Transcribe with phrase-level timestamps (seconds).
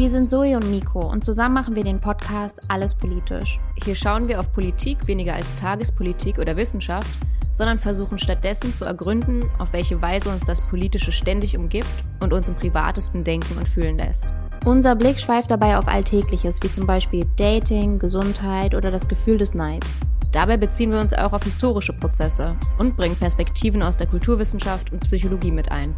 [0.00, 3.60] Wir sind Zoe und Nico und zusammen machen wir den Podcast Alles Politisch.
[3.84, 7.06] Hier schauen wir auf Politik weniger als Tagespolitik oder Wissenschaft,
[7.52, 11.86] sondern versuchen stattdessen zu ergründen, auf welche Weise uns das Politische ständig umgibt
[12.20, 14.28] und uns im privatesten denken und fühlen lässt.
[14.64, 19.52] Unser Blick schweift dabei auf Alltägliches, wie zum Beispiel Dating, Gesundheit oder das Gefühl des
[19.52, 20.00] Neids.
[20.32, 25.00] Dabei beziehen wir uns auch auf historische Prozesse und bringen Perspektiven aus der Kulturwissenschaft und
[25.00, 25.94] Psychologie mit ein.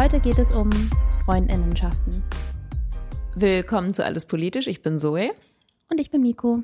[0.00, 0.70] Heute geht es um
[1.26, 2.22] Freundinnenschaften.
[3.34, 4.66] Willkommen zu Alles Politisch.
[4.66, 5.32] Ich bin Zoe.
[5.90, 6.62] Und ich bin Miko.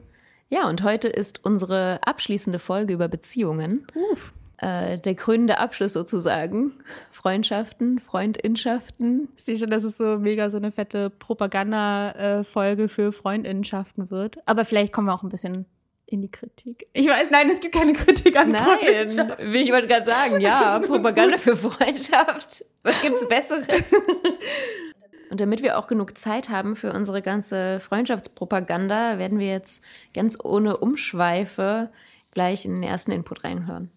[0.49, 3.87] Ja, und heute ist unsere abschließende Folge über Beziehungen.
[4.11, 4.33] Uff.
[4.57, 6.73] Äh, der krönende Abschluss sozusagen.
[7.11, 9.29] Freundschaften, Freundinschaften.
[9.37, 14.39] Ich sehe schon, dass es so mega so eine fette Propaganda-Folge für Freundinnenschaften wird.
[14.47, 15.67] Aber vielleicht kommen wir auch ein bisschen
[16.07, 16.87] in die Kritik.
[16.93, 20.79] Ich weiß, nein, es gibt keine Kritik an Nein, wie ich wollte gerade sagen, ja,
[20.79, 22.65] Propaganda für Freundschaft.
[22.83, 23.93] Was gibt's Besseres?
[25.31, 29.83] Und damit wir auch genug Zeit haben für unsere ganze Freundschaftspropaganda, werden wir jetzt
[30.15, 31.91] ganz ohne Umschweife
[32.33, 33.91] gleich in den ersten Input reinhören.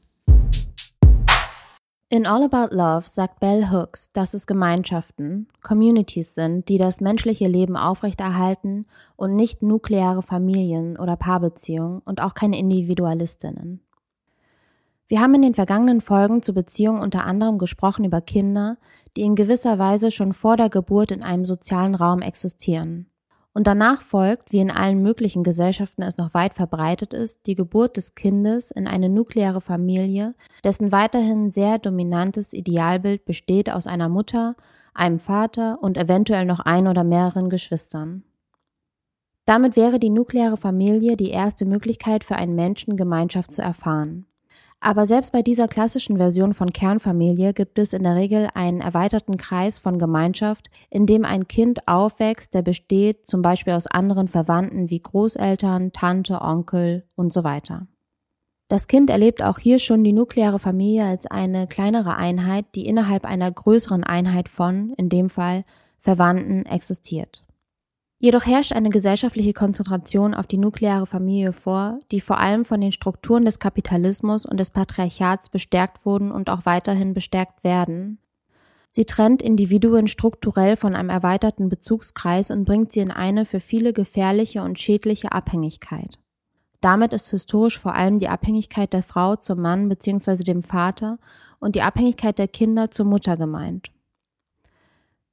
[2.12, 7.48] In All About Love sagt Bell Hooks, dass es Gemeinschaften, Communities sind, die das menschliche
[7.48, 13.82] Leben aufrechterhalten und nicht nukleare Familien oder Paarbeziehungen und auch keine Individualistinnen.
[15.08, 18.80] Wir haben in den vergangenen Folgen zu Beziehungen unter anderem gesprochen über Kinder,
[19.16, 23.06] die in gewisser Weise schon vor der Geburt in einem sozialen Raum existieren.
[23.60, 27.98] Und danach folgt, wie in allen möglichen Gesellschaften es noch weit verbreitet ist, die Geburt
[27.98, 34.56] des Kindes in eine nukleare Familie, dessen weiterhin sehr dominantes Idealbild besteht aus einer Mutter,
[34.94, 38.24] einem Vater und eventuell noch ein oder mehreren Geschwistern.
[39.44, 44.26] Damit wäre die nukleare Familie die erste Möglichkeit für einen Menschen Gemeinschaft zu erfahren.
[44.82, 49.36] Aber selbst bei dieser klassischen Version von Kernfamilie gibt es in der Regel einen erweiterten
[49.36, 54.90] Kreis von Gemeinschaft, in dem ein Kind aufwächst, der besteht zum Beispiel aus anderen Verwandten
[54.90, 57.88] wie Großeltern, Tante, Onkel und so weiter.
[58.70, 63.26] Das Kind erlebt auch hier schon die nukleare Familie als eine kleinere Einheit, die innerhalb
[63.26, 65.66] einer größeren Einheit von, in dem Fall,
[66.00, 67.44] Verwandten existiert.
[68.22, 72.92] Jedoch herrscht eine gesellschaftliche Konzentration auf die nukleare Familie vor, die vor allem von den
[72.92, 78.20] Strukturen des Kapitalismus und des Patriarchats bestärkt wurden und auch weiterhin bestärkt werden.
[78.92, 83.94] Sie trennt Individuen strukturell von einem erweiterten Bezugskreis und bringt sie in eine für viele
[83.94, 86.20] gefährliche und schädliche Abhängigkeit.
[86.82, 90.44] Damit ist historisch vor allem die Abhängigkeit der Frau zum Mann bzw.
[90.44, 91.20] dem Vater
[91.60, 93.92] und die Abhängigkeit der Kinder zur Mutter gemeint.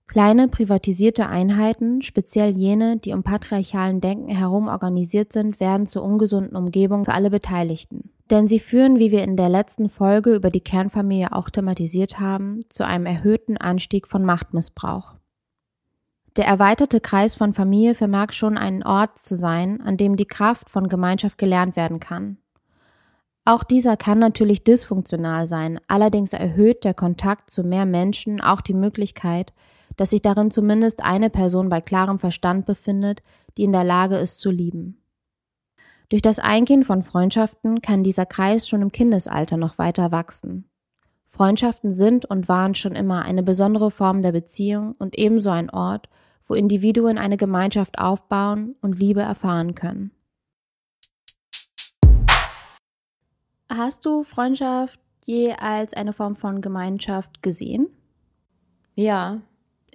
[0.07, 6.57] Kleine privatisierte Einheiten, speziell jene, die um patriarchalen Denken herum organisiert sind, werden zur ungesunden
[6.57, 8.11] Umgebung für alle Beteiligten.
[8.31, 12.61] Denn sie führen, wie wir in der letzten Folge über die Kernfamilie auch thematisiert haben,
[12.69, 15.15] zu einem erhöhten Anstieg von Machtmissbrauch.
[16.37, 20.71] Der erweiterte Kreis von Familie vermag schon ein Ort zu sein, an dem die Kraft
[20.71, 22.39] von Gemeinschaft gelernt werden kann.
[23.45, 28.75] Auch dieser kann natürlich dysfunktional sein, allerdings erhöht der Kontakt zu mehr Menschen auch die
[28.75, 29.53] Möglichkeit,
[29.97, 33.23] dass sich darin zumindest eine Person bei klarem Verstand befindet,
[33.57, 35.03] die in der Lage ist zu lieben.
[36.09, 40.69] Durch das Eingehen von Freundschaften kann dieser Kreis schon im Kindesalter noch weiter wachsen.
[41.27, 46.09] Freundschaften sind und waren schon immer eine besondere Form der Beziehung und ebenso ein Ort,
[46.47, 50.13] wo Individuen eine Gemeinschaft aufbauen und Liebe erfahren können.
[53.69, 57.89] Hast du Freundschaft je als eine Form von Gemeinschaft gesehen?
[58.95, 59.43] Ja,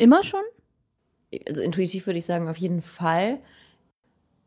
[0.01, 0.41] Immer schon?
[1.47, 3.37] Also intuitiv würde ich sagen, auf jeden Fall.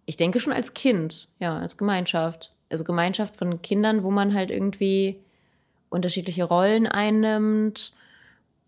[0.04, 2.52] Ich denke schon als Kind, ja, als Gemeinschaft.
[2.70, 5.22] Also Gemeinschaft von Kindern, wo man halt irgendwie
[5.90, 7.92] unterschiedliche Rollen einnimmt,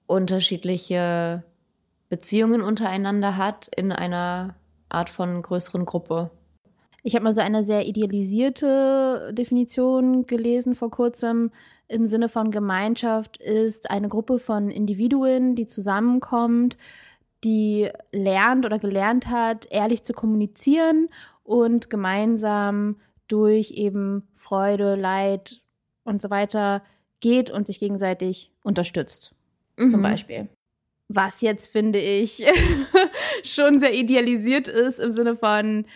[0.07, 1.43] unterschiedliche
[2.09, 4.55] Beziehungen untereinander hat in einer
[4.89, 6.31] Art von größeren Gruppe.
[7.07, 11.53] Ich habe mal so eine sehr idealisierte Definition gelesen vor kurzem
[11.87, 16.77] im Sinne von Gemeinschaft ist eine Gruppe von Individuen, die zusammenkommt,
[17.45, 21.09] die lernt oder gelernt hat, ehrlich zu kommunizieren
[21.45, 22.97] und gemeinsam
[23.29, 25.61] durch eben Freude, Leid
[26.03, 26.83] und so weiter
[27.21, 29.33] geht und sich gegenseitig unterstützt.
[29.77, 29.91] Mhm.
[29.91, 30.49] Zum Beispiel.
[31.07, 32.45] Was jetzt, finde ich,
[33.45, 35.87] schon sehr idealisiert ist im Sinne von,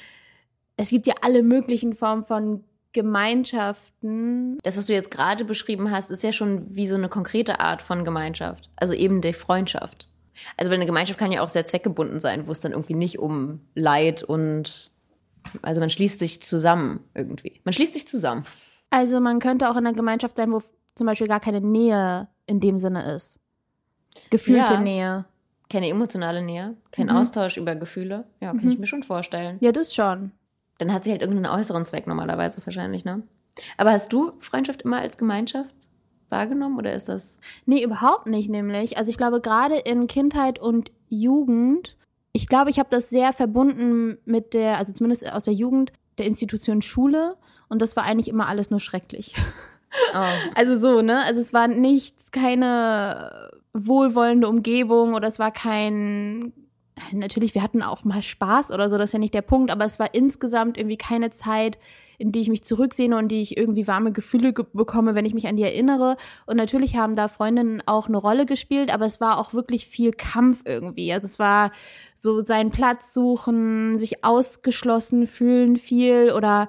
[0.81, 4.59] es gibt ja alle möglichen Formen von Gemeinschaften.
[4.62, 7.82] Das, was du jetzt gerade beschrieben hast, ist ja schon wie so eine konkrete Art
[7.82, 8.71] von Gemeinschaft.
[8.77, 10.09] Also eben die Freundschaft.
[10.56, 13.61] Also eine Gemeinschaft kann ja auch sehr zweckgebunden sein, wo es dann irgendwie nicht um
[13.75, 14.91] Leid und
[15.62, 17.61] also man schließt sich zusammen irgendwie.
[17.65, 18.44] Man schließt sich zusammen.
[18.91, 20.62] Also man könnte auch in einer Gemeinschaft sein, wo
[20.94, 23.38] zum Beispiel gar keine Nähe in dem Sinne ist.
[24.31, 24.81] Gefühlte Ja.
[24.81, 25.25] Nähe.
[25.69, 27.12] Keine emotionale Nähe, kein Mhm.
[27.17, 28.25] Austausch über Gefühle.
[28.41, 28.71] Ja, kann Mhm.
[28.73, 29.59] ich mir schon vorstellen.
[29.61, 30.33] Ja, das schon.
[30.81, 33.23] Dann hat sie halt irgendeinen äußeren Zweck normalerweise wahrscheinlich, ne?
[33.77, 35.91] Aber hast du Freundschaft immer als Gemeinschaft
[36.31, 37.38] wahrgenommen oder ist das?
[37.67, 38.97] Nee, überhaupt nicht nämlich.
[38.97, 41.99] Also ich glaube, gerade in Kindheit und Jugend,
[42.32, 46.27] ich glaube, ich habe das sehr verbunden mit der, also zumindest aus der Jugend, der
[46.27, 47.37] Institution Schule.
[47.69, 49.35] Und das war eigentlich immer alles nur schrecklich.
[50.15, 50.25] Oh.
[50.55, 51.25] Also so, ne?
[51.25, 56.53] Also es war nichts, keine wohlwollende Umgebung oder es war kein.
[57.12, 59.85] Natürlich, wir hatten auch mal Spaß oder so, das ist ja nicht der Punkt, aber
[59.85, 61.79] es war insgesamt irgendwie keine Zeit,
[62.19, 65.32] in die ich mich zurücksehne und die ich irgendwie warme Gefühle ge bekomme, wenn ich
[65.32, 66.17] mich an die erinnere.
[66.47, 70.12] Und natürlich haben da Freundinnen auch eine Rolle gespielt, aber es war auch wirklich viel
[70.12, 71.12] Kampf irgendwie.
[71.12, 71.73] Also es war
[72.17, 76.69] so seinen Platz suchen, sich ausgeschlossen fühlen viel oder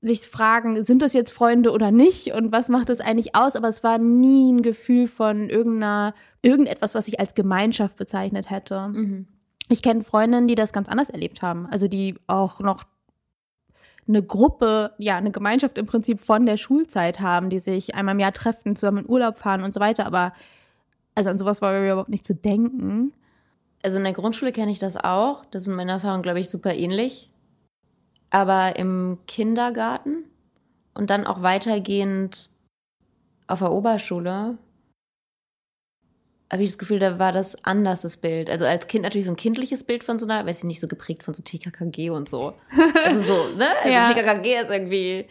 [0.00, 3.56] sich fragen, sind das jetzt Freunde oder nicht und was macht das eigentlich aus?
[3.56, 8.88] Aber es war nie ein Gefühl von irgendeiner, irgendetwas, was ich als Gemeinschaft bezeichnet hätte.
[8.88, 9.26] Mhm.
[9.68, 11.66] Ich kenne Freundinnen, die das ganz anders erlebt haben.
[11.66, 12.84] Also die auch noch
[14.06, 18.20] eine Gruppe, ja, eine Gemeinschaft im Prinzip von der Schulzeit haben, die sich einmal im
[18.20, 20.06] Jahr treffen, zusammen in Urlaub fahren und so weiter.
[20.06, 20.32] Aber
[21.14, 23.12] also an sowas war mir überhaupt nicht zu denken.
[23.82, 25.44] Also in der Grundschule kenne ich das auch.
[25.50, 27.30] Das sind meine Erfahrungen, glaube ich, super ähnlich.
[28.30, 30.24] Aber im Kindergarten
[30.94, 32.50] und dann auch weitergehend
[33.46, 34.58] auf der Oberschule
[36.50, 38.48] habe ich das Gefühl, da war das anders, das Bild.
[38.48, 40.88] Also als Kind natürlich so ein kindliches Bild von so einer, weiß ich nicht, so
[40.88, 42.54] geprägt von so TKKG und so.
[43.04, 43.68] Also so, ne?
[43.82, 44.06] Also Ja.
[44.06, 45.26] TKKG ist irgendwie,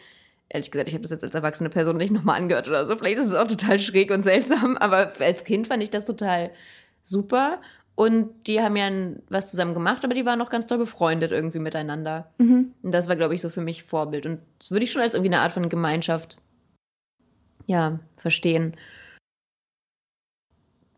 [0.50, 2.96] ehrlich gesagt, ich habe das jetzt als erwachsene Person nicht nochmal angehört oder so.
[2.96, 6.52] Vielleicht ist es auch total schräg und seltsam, aber als Kind fand ich das total
[7.02, 7.60] super.
[7.96, 8.92] Und die haben ja
[9.30, 12.30] was zusammen gemacht, aber die waren auch ganz doll befreundet irgendwie miteinander.
[12.38, 12.74] Mhm.
[12.84, 14.28] Und das war, glaube ich, so für mich Vorbild.
[14.28, 16.38] Und das würde ich schon als irgendwie eine Art von Gemeinschaft,
[17.66, 18.76] ja, verstehen.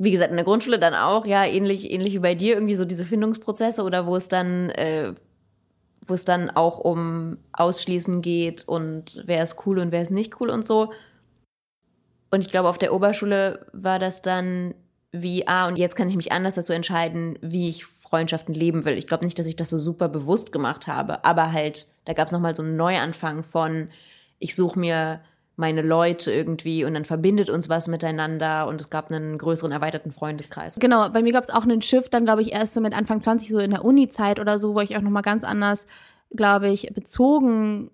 [0.02, 2.86] Wie gesagt, in der Grundschule dann auch, ja, ähnlich, ähnlich wie bei dir, irgendwie so
[2.86, 5.14] diese Findungsprozesse oder wo es dann, äh,
[6.06, 10.40] wo es dann auch um Ausschließen geht und wer ist cool und wer ist nicht
[10.40, 10.92] cool und so.
[12.32, 14.74] Und ich glaube, auf der Oberschule war das dann
[15.12, 18.98] wie, ah, und jetzt kann ich mich anders dazu entscheiden, wie ich Freundschaften leben will.
[18.98, 22.28] Ich glaube nicht, dass ich das so super bewusst gemacht habe, aber halt, da gab
[22.28, 23.90] es nochmal so einen Neuanfang von,
[24.38, 25.22] ich suche mir
[25.60, 30.14] meine Leute irgendwie und dann verbindet uns was miteinander und es gab einen größeren erweiterten
[30.14, 30.76] Freundeskreis.
[30.80, 33.20] Genau, bei mir gab es auch einen Shift, dann glaube ich erst so mit Anfang
[33.20, 35.86] 20, so in der Uni-Zeit oder so, wo ich auch nochmal ganz anders,
[36.34, 37.92] glaube ich, bezogen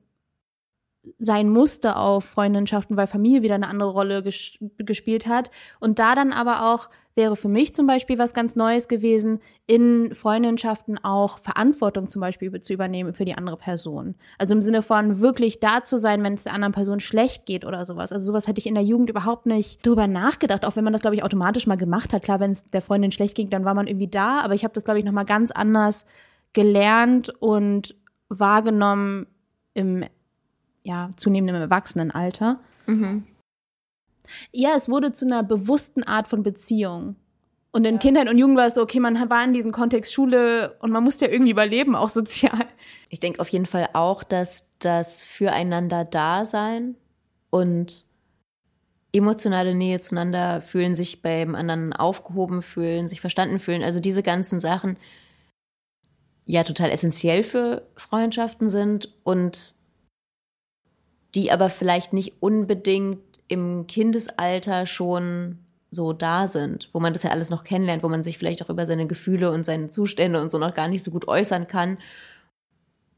[1.19, 5.51] sein musste auf Freundschaften, weil Familie wieder eine andere Rolle ges gespielt hat.
[5.79, 10.13] Und da dann aber auch wäre für mich zum Beispiel was ganz Neues gewesen, in
[10.13, 14.15] Freundschaften auch Verantwortung zum Beispiel zu übernehmen für die andere Person.
[14.37, 17.65] Also im Sinne von wirklich da zu sein, wenn es der anderen Person schlecht geht
[17.65, 18.11] oder sowas.
[18.11, 21.01] Also sowas hätte ich in der Jugend überhaupt nicht drüber nachgedacht, auch wenn man das,
[21.01, 22.23] glaube ich, automatisch mal gemacht hat.
[22.23, 24.73] Klar, wenn es der Freundin schlecht ging, dann war man irgendwie da, aber ich habe
[24.73, 26.05] das, glaube ich, nochmal ganz anders
[26.51, 27.95] gelernt und
[28.27, 29.27] wahrgenommen
[29.73, 30.05] im
[30.85, 32.59] ja, zunehmendem Erwachsenenalter.
[32.85, 33.25] Mhm.
[34.51, 37.15] Ja, es wurde zu einer bewussten Art von Beziehung.
[37.71, 40.77] Und in Kindheit und Jugend war es so, okay, man war in diesem Kontext Schule
[40.79, 42.65] und man musste ja irgendwie überleben, auch sozial.
[43.09, 46.95] Ich denke auf jeden Fall auch, dass das füreinander Dasein
[47.49, 48.05] und
[49.11, 54.59] emotionale Nähe zueinander fühlen, sich beim anderen aufgehoben fühlen, sich verstanden fühlen, also diese ganzen
[54.59, 54.97] Sachen
[56.45, 59.75] ja total essentiell für Freundschaften sind und
[61.35, 65.59] die aber vielleicht nicht unbedingt im Kindesalter schon
[65.91, 68.69] so da sind, wo man das ja alles noch kennenlernt, wo man sich vielleicht auch
[68.69, 71.97] über seine Gefühle und seine Zustände und so noch gar nicht so gut äußern kann.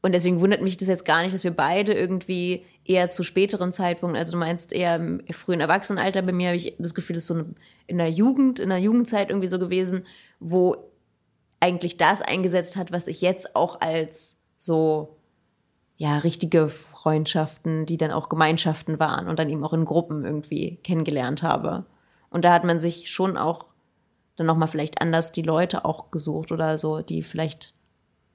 [0.00, 3.72] Und deswegen wundert mich das jetzt gar nicht, dass wir beide irgendwie eher zu späteren
[3.72, 7.24] Zeitpunkten, also du meinst eher im frühen Erwachsenenalter, bei mir habe ich das Gefühl, das
[7.24, 7.44] ist so
[7.86, 10.06] in der Jugend, in der Jugendzeit irgendwie so gewesen,
[10.38, 10.76] wo
[11.60, 15.17] eigentlich das eingesetzt hat, was ich jetzt auch als so
[15.98, 20.76] ja, richtige Freundschaften, die dann auch Gemeinschaften waren und dann eben auch in Gruppen irgendwie
[20.84, 21.84] kennengelernt habe.
[22.30, 23.66] Und da hat man sich schon auch
[24.36, 27.74] dann nochmal vielleicht anders die Leute auch gesucht oder so, die vielleicht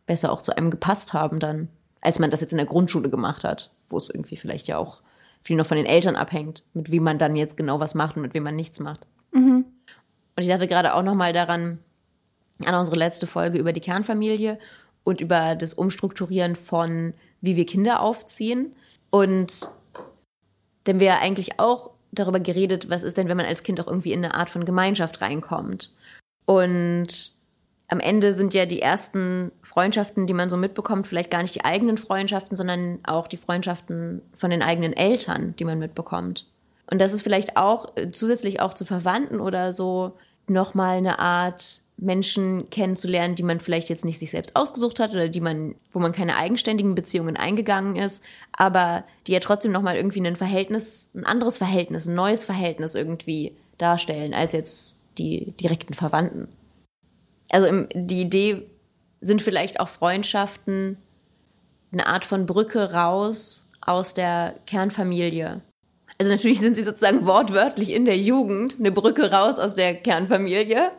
[0.05, 1.69] besser auch zu einem gepasst haben dann,
[2.01, 5.01] als man das jetzt in der Grundschule gemacht hat, wo es irgendwie vielleicht ja auch
[5.41, 8.23] viel noch von den Eltern abhängt, mit wem man dann jetzt genau was macht und
[8.23, 9.07] mit wem man nichts macht.
[9.31, 9.63] Mhm.
[10.35, 11.79] Und ich dachte gerade auch nochmal daran,
[12.65, 14.59] an unsere letzte Folge über die Kernfamilie
[15.05, 18.73] und über das Umstrukturieren von, wie wir Kinder aufziehen.
[19.11, 19.69] Und
[20.87, 24.13] denn wir eigentlich auch darüber geredet, was ist denn, wenn man als Kind auch irgendwie
[24.13, 25.91] in eine Art von Gemeinschaft reinkommt.
[26.45, 27.33] Und
[27.89, 31.65] am Ende sind ja die ersten Freundschaften, die man so mitbekommt, vielleicht gar nicht die
[31.65, 36.47] eigenen Freundschaften, sondern auch die Freundschaften von den eigenen Eltern, die man mitbekommt.
[36.89, 41.82] Und das ist vielleicht auch äh, zusätzlich auch zu Verwandten oder so nochmal eine Art
[41.97, 45.99] Menschen kennenzulernen, die man vielleicht jetzt nicht sich selbst ausgesucht hat oder die man, wo
[45.99, 51.25] man keine eigenständigen Beziehungen eingegangen ist, aber die ja trotzdem nochmal irgendwie ein Verhältnis, ein
[51.25, 56.49] anderes Verhältnis, ein neues Verhältnis irgendwie darstellen als jetzt die direkten Verwandten
[57.53, 58.67] also im, die Idee
[59.21, 60.97] sind vielleicht auch Freundschaften
[61.91, 65.61] eine Art von Brücke raus aus der Kernfamilie.
[66.17, 70.91] Also natürlich sind sie sozusagen wortwörtlich in der Jugend eine Brücke raus aus der Kernfamilie,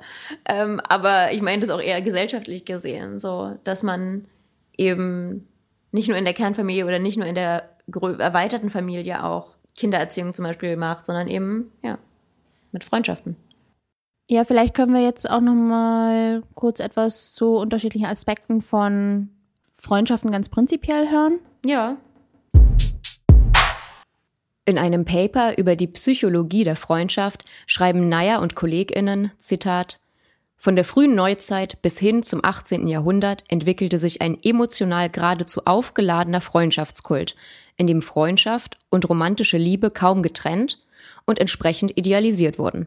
[0.45, 4.27] ähm, aber ich meine das auch eher gesellschaftlich gesehen, so dass man
[4.77, 5.49] eben
[5.93, 10.45] nicht nur in der Kernfamilie oder nicht nur in der erweiterten Familie auch Kindererziehung zum
[10.45, 11.99] Beispiel macht, sondern eben ja
[12.73, 13.37] mit Freundschaften.
[14.29, 19.31] Ja, vielleicht können wir jetzt auch noch mal kurz etwas zu unterschiedlichen Aspekten von
[19.73, 21.39] Freundschaften ganz prinzipiell hören.
[21.65, 21.97] Ja.
[24.67, 30.01] In einem Paper über die Psychologie der Freundschaft schreiben Neyer und KollegInnen, Zitat,
[30.57, 32.89] von der frühen Neuzeit bis hin zum 18.
[32.89, 37.37] Jahrhundert entwickelte sich ein emotional geradezu aufgeladener Freundschaftskult,
[37.77, 40.79] in dem Freundschaft und romantische Liebe kaum getrennt
[41.27, 42.87] und entsprechend idealisiert wurden.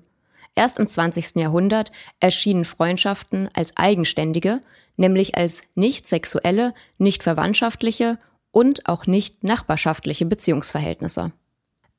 [0.55, 1.35] Erst im 20.
[1.35, 4.61] Jahrhundert erschienen Freundschaften als eigenständige,
[4.95, 8.17] nämlich als nicht sexuelle, nicht verwandtschaftliche
[8.49, 11.31] und auch nicht nachbarschaftliche Beziehungsverhältnisse.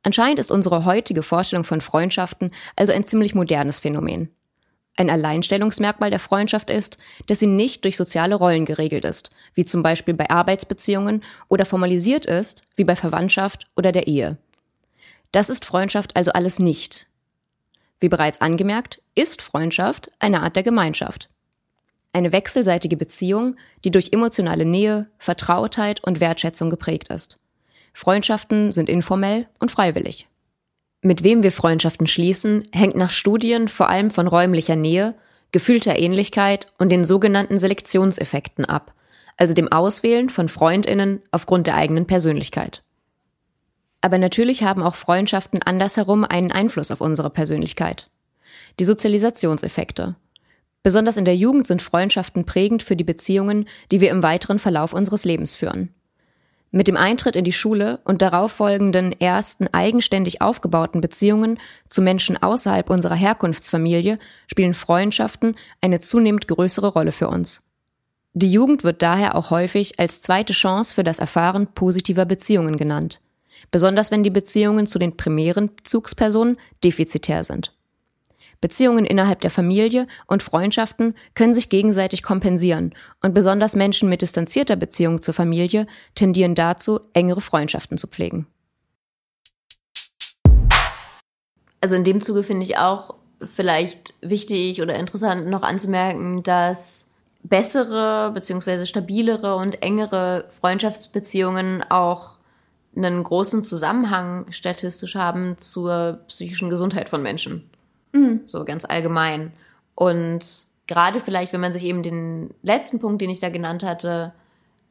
[0.02, 4.30] Anscheinend ist unsere heutige Vorstellung von Freundschaften also ein ziemlich modernes Phänomen.
[4.96, 9.82] Ein Alleinstellungsmerkmal der Freundschaft ist, dass sie nicht durch soziale Rollen geregelt ist, wie zum
[9.82, 14.38] Beispiel bei Arbeitsbeziehungen, oder formalisiert ist, wie bei Verwandtschaft oder der Ehe.
[15.30, 17.06] Das ist Freundschaft also alles nicht.
[18.00, 21.28] Wie bereits angemerkt, ist Freundschaft eine Art der Gemeinschaft.
[22.12, 27.38] Eine wechselseitige Beziehung, die durch emotionale Nähe, Vertrautheit und Wertschätzung geprägt ist.
[27.92, 30.28] Freundschaften sind informell und freiwillig.
[31.00, 35.14] Mit wem wir Freundschaften schließen, hängt nach Studien vor allem von räumlicher Nähe,
[35.52, 38.92] gefühlter Ähnlichkeit und den sogenannten Selektionseffekten ab,
[39.36, 42.82] also dem Auswählen von Freundinnen aufgrund der eigenen Persönlichkeit.
[44.00, 48.10] Aber natürlich haben auch Freundschaften andersherum einen Einfluss auf unsere Persönlichkeit.
[48.78, 50.16] Die Sozialisationseffekte.
[50.82, 54.92] Besonders in der Jugend sind Freundschaften prägend für die Beziehungen, die wir im weiteren Verlauf
[54.92, 55.94] unseres Lebens führen.
[56.70, 61.58] Mit dem Eintritt in die Schule und darauf folgenden ersten eigenständig aufgebauten Beziehungen
[61.88, 67.66] zu Menschen außerhalb unserer Herkunftsfamilie spielen Freundschaften eine zunehmend größere Rolle für uns.
[68.34, 73.20] Die Jugend wird daher auch häufig als zweite Chance für das Erfahren positiver Beziehungen genannt
[73.70, 77.74] besonders wenn die Beziehungen zu den primären Bezugspersonen defizitär sind.
[78.60, 84.76] Beziehungen innerhalb der Familie und Freundschaften können sich gegenseitig kompensieren und besonders Menschen mit distanzierter
[84.76, 88.46] Beziehung zur Familie tendieren dazu, engere Freundschaften zu pflegen.
[91.80, 97.10] Also in dem Zuge finde ich auch vielleicht wichtig oder interessant noch anzumerken, dass
[97.44, 98.86] bessere bzw.
[98.86, 102.38] stabilere und engere Freundschaftsbeziehungen auch
[102.96, 107.70] einen großen Zusammenhang statistisch haben zur psychischen Gesundheit von Menschen.
[108.12, 108.42] Mhm.
[108.46, 109.52] So ganz allgemein.
[109.94, 114.32] Und gerade vielleicht, wenn man sich eben den letzten Punkt, den ich da genannt hatte,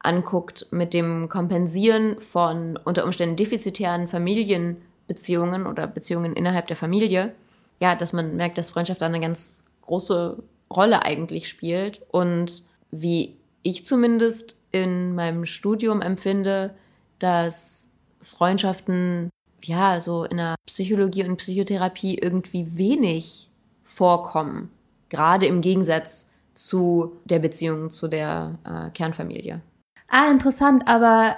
[0.00, 7.34] anguckt mit dem Kompensieren von unter Umständen defizitären Familienbeziehungen oder Beziehungen innerhalb der Familie,
[7.80, 12.02] ja, dass man merkt, dass Freundschaft da eine ganz große Rolle eigentlich spielt.
[12.10, 16.74] Und wie ich zumindest in meinem Studium empfinde,
[17.18, 17.90] dass
[18.22, 19.30] Freundschaften,
[19.62, 23.50] ja, so in der Psychologie und Psychotherapie irgendwie wenig
[23.84, 24.70] vorkommen.
[25.08, 29.60] Gerade im Gegensatz zu der Beziehung zu der äh, Kernfamilie.
[30.10, 31.36] Ah, interessant, aber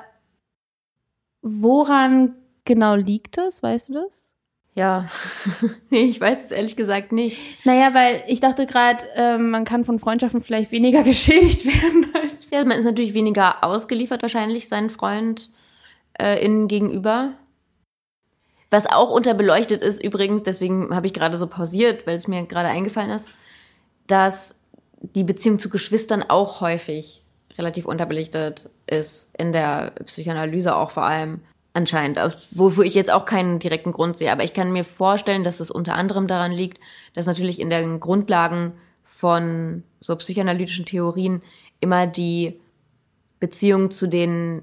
[1.42, 2.34] woran
[2.64, 3.62] genau liegt das?
[3.62, 4.28] Weißt du das?
[4.74, 5.08] Ja,
[5.90, 7.38] nee, ich weiß es ehrlich gesagt nicht.
[7.64, 12.48] Naja, weil ich dachte gerade, äh, man kann von Freundschaften vielleicht weniger geschädigt werden als.
[12.50, 15.50] Ja, man ist natürlich weniger ausgeliefert, wahrscheinlich seinen Freund
[16.18, 17.32] äh, innen gegenüber.
[18.70, 22.68] Was auch unterbeleuchtet ist übrigens, deswegen habe ich gerade so pausiert, weil es mir gerade
[22.68, 23.30] eingefallen ist,
[24.06, 24.54] dass
[25.00, 27.24] die Beziehung zu Geschwistern auch häufig
[27.58, 31.40] relativ unterbelichtet ist, in der Psychoanalyse auch vor allem
[31.72, 32.18] anscheinend,
[32.52, 34.30] wofür ich jetzt auch keinen direkten Grund sehe.
[34.30, 36.80] Aber ich kann mir vorstellen, dass es unter anderem daran liegt,
[37.14, 38.72] dass natürlich in den Grundlagen
[39.04, 41.42] von so psychoanalytischen Theorien
[41.80, 42.60] immer die
[43.40, 44.62] Beziehung zu den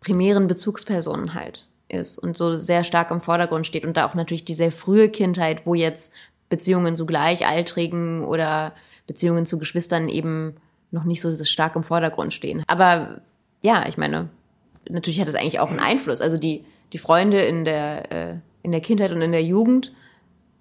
[0.00, 4.44] primären Bezugspersonen halt ist und so sehr stark im Vordergrund steht und da auch natürlich
[4.44, 6.12] die sehr frühe Kindheit, wo jetzt
[6.48, 8.72] Beziehungen zu Gleichaltrigen oder
[9.06, 10.56] Beziehungen zu Geschwistern eben
[10.90, 12.62] noch nicht so stark im Vordergrund stehen.
[12.66, 13.20] Aber
[13.60, 14.28] ja, ich meine,
[14.88, 16.20] natürlich hat das eigentlich auch einen Einfluss.
[16.20, 19.92] Also die, die Freunde in der, äh, in der Kindheit und in der Jugend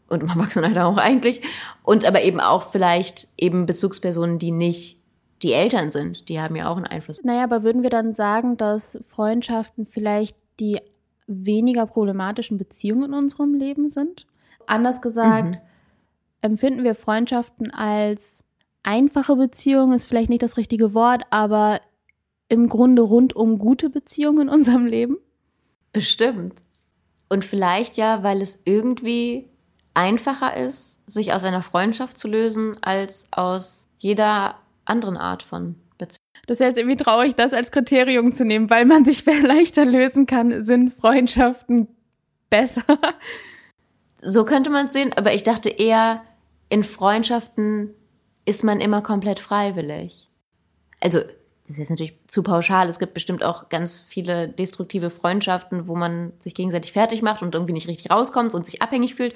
[0.09, 1.41] und im Erwachsenenalter auch eigentlich.
[1.83, 4.99] Und aber eben auch vielleicht eben Bezugspersonen, die nicht
[5.41, 7.21] die Eltern sind, die haben ja auch einen Einfluss.
[7.23, 10.79] Naja, aber würden wir dann sagen, dass Freundschaften vielleicht die
[11.27, 14.27] weniger problematischen Beziehungen in unserem Leben sind?
[14.67, 15.61] Anders gesagt, mhm.
[16.41, 18.43] empfinden wir Freundschaften als
[18.83, 21.79] einfache Beziehungen, ist vielleicht nicht das richtige Wort, aber
[22.49, 25.17] im Grunde rundum gute Beziehungen in unserem Leben?
[25.91, 26.53] Bestimmt.
[27.29, 29.49] Und vielleicht ja, weil es irgendwie
[29.93, 35.75] einfacher ist, sich aus einer Freundschaft zu lösen, als aus jeder anderen Art von.
[36.45, 40.25] Das ist jetzt irgendwie traurig, das als Kriterium zu nehmen, weil man sich leichter lösen
[40.25, 41.87] kann, sind Freundschaften
[42.49, 42.83] besser.
[44.21, 46.23] So könnte man es sehen, aber ich dachte eher,
[46.69, 47.93] in Freundschaften
[48.45, 50.29] ist man immer komplett freiwillig.
[50.99, 52.89] Also, das ist jetzt natürlich zu pauschal.
[52.89, 57.55] Es gibt bestimmt auch ganz viele destruktive Freundschaften, wo man sich gegenseitig fertig macht und
[57.55, 59.33] irgendwie nicht richtig rauskommt und sich abhängig fühlt.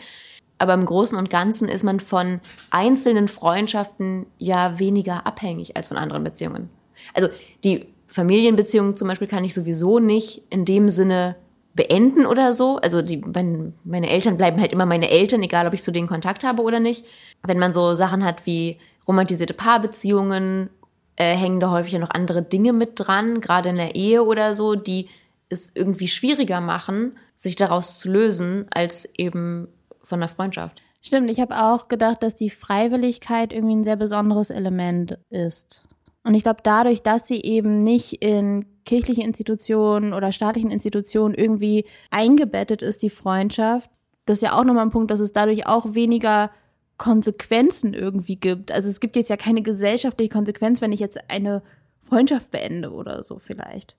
[0.57, 5.97] Aber im Großen und Ganzen ist man von einzelnen Freundschaften ja weniger abhängig als von
[5.97, 6.69] anderen Beziehungen.
[7.13, 7.29] Also
[7.63, 11.35] die Familienbeziehung zum Beispiel kann ich sowieso nicht in dem Sinne
[11.75, 12.77] beenden oder so.
[12.77, 16.07] Also die, mein, meine Eltern bleiben halt immer meine Eltern, egal ob ich zu denen
[16.07, 17.05] Kontakt habe oder nicht.
[17.43, 20.69] Wenn man so Sachen hat wie romantisierte Paarbeziehungen,
[21.15, 24.53] äh, hängen da häufig ja noch andere Dinge mit dran, gerade in der Ehe oder
[24.53, 25.09] so, die
[25.49, 29.67] es irgendwie schwieriger machen, sich daraus zu lösen, als eben
[30.03, 30.81] von der Freundschaft.
[31.01, 35.86] Stimmt, ich habe auch gedacht, dass die Freiwilligkeit irgendwie ein sehr besonderes Element ist.
[36.27, 41.85] Und ich glaube, dadurch, dass sie eben nicht in kirchlichen Institutionen oder staatlichen Institutionen irgendwie
[42.11, 43.89] eingebettet ist, die Freundschaft,
[44.25, 46.51] das ist ja auch nochmal ein Punkt, dass es dadurch auch weniger
[46.97, 48.73] Konsequenzen irgendwie gibt.
[48.73, 51.63] Also es gibt jetzt ja keine gesellschaftliche Konsequenz, wenn ich jetzt eine
[52.01, 53.95] Freundschaft beende oder so vielleicht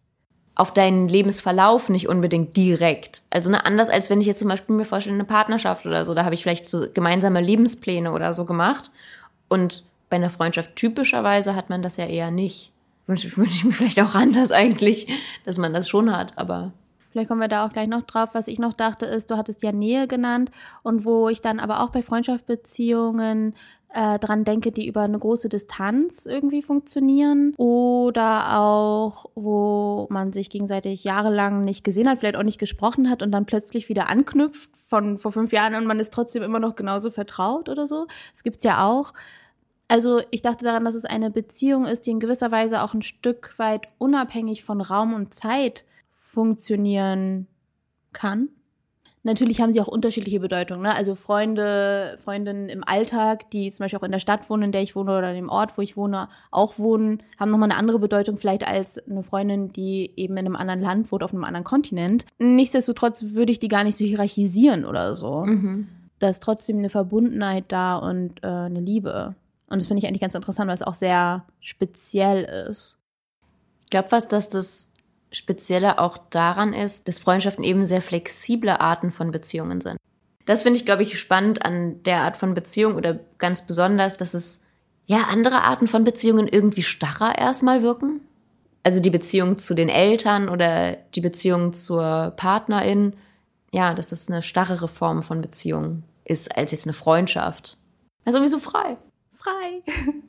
[0.55, 3.23] auf deinen Lebensverlauf nicht unbedingt direkt.
[3.31, 6.13] Also ne, anders als wenn ich jetzt zum Beispiel mir vorstelle, eine Partnerschaft oder so,
[6.13, 8.91] da habe ich vielleicht so gemeinsame Lebenspläne oder so gemacht.
[9.49, 12.73] Und bei einer Freundschaft typischerweise hat man das ja eher nicht.
[13.07, 15.09] Wünsche wünsch ich mir vielleicht auch anders eigentlich,
[15.45, 16.73] dass man das schon hat, aber.
[17.11, 18.31] Vielleicht kommen wir da auch gleich noch drauf.
[18.35, 20.51] Was ich noch dachte, ist, du hattest ja Nähe genannt
[20.83, 23.55] und wo ich dann aber auch bei Freundschaftsbeziehungen
[23.95, 30.51] äh, dran denke, die über eine große Distanz irgendwie funktionieren oder auch, wo man sich
[30.51, 34.71] gegenseitig jahrelang nicht gesehen hat, vielleicht auch nicht gesprochen hat und dann plötzlich wieder anknüpft
[34.87, 38.07] von vor fünf Jahren und man ist trotzdem immer noch genauso vertraut oder so.
[38.33, 39.15] Das gibt's ja auch.
[39.89, 43.03] Also ich dachte daran, dass es eine Beziehung ist, die in gewisser Weise auch ein
[43.03, 47.47] Stück weit unabhängig von Raum und Zeit funktionieren
[48.13, 48.51] kann.
[49.25, 50.83] Natürlich haben sie auch unterschiedliche Bedeutungen.
[50.83, 50.95] Ne?
[50.95, 54.83] Also Freunde, Freundinnen im Alltag, die zum Beispiel auch in der Stadt wohnen, in der
[54.83, 57.99] ich wohne oder in dem Ort, wo ich wohne, auch wohnen, haben nochmal eine andere
[57.99, 61.65] Bedeutung vielleicht als eine Freundin, die eben in einem anderen Land wohnt, auf einem anderen
[61.65, 62.27] Kontinent.
[62.39, 65.45] Nichtsdestotrotz würde ich die gar nicht so hierarchisieren oder so.
[65.45, 65.89] Mhm.
[66.21, 69.35] Da ist trotzdem eine Verbundenheit da und äh, eine Liebe.
[69.69, 72.97] Und das finde ich eigentlich ganz interessant, weil es auch sehr speziell ist.
[73.85, 74.93] Ich glaube was, dass das
[75.31, 79.99] Spezielle auch daran ist, dass Freundschaften eben sehr flexible Arten von Beziehungen sind.
[80.47, 84.33] Das finde ich, glaube ich, spannend an der Art von Beziehung oder ganz besonders, dass
[84.33, 84.63] es
[85.05, 88.21] ja andere Arten von Beziehungen irgendwie starrer erstmal wirken.
[88.83, 93.13] Also die Beziehung zu den Eltern oder die Beziehung zur Partnerin,
[93.71, 97.77] ja, dass es eine starrere Form von Beziehung ist als jetzt eine Freundschaft.
[98.25, 98.97] Also sowieso frei.
[99.43, 99.83] Frei.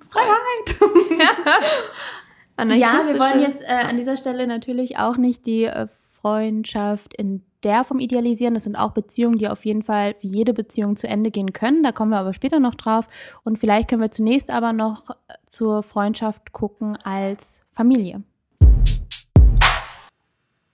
[0.10, 1.18] Freiheit.
[1.20, 2.76] ja.
[2.76, 5.88] Ja, wir wollen jetzt äh, an dieser Stelle natürlich auch nicht die äh,
[6.22, 8.54] Freundschaft in der Form idealisieren.
[8.54, 11.84] Das sind auch Beziehungen, die auf jeden Fall wie jede Beziehung zu Ende gehen können.
[11.84, 13.08] Da kommen wir aber später noch drauf.
[13.44, 15.14] Und vielleicht können wir zunächst aber noch äh,
[15.48, 18.24] zur Freundschaft gucken als Familie.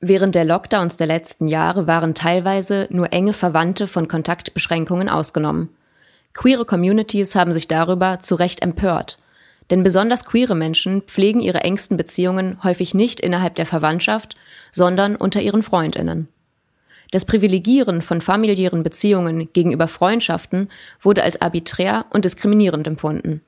[0.02, 5.70] Während der Lockdowns der letzten Jahre waren teilweise nur enge Verwandte von Kontaktbeschränkungen ausgenommen.
[6.36, 9.18] Queere Communities haben sich darüber zu Recht empört
[9.70, 14.36] denn besonders queere Menschen pflegen ihre engsten Beziehungen häufig nicht innerhalb der Verwandtschaft,
[14.72, 16.28] sondern unter ihren Freundinnen.
[17.12, 20.70] Das Privilegieren von familiären Beziehungen gegenüber Freundschaften
[21.02, 23.42] wurde als arbiträr und diskriminierend empfunden.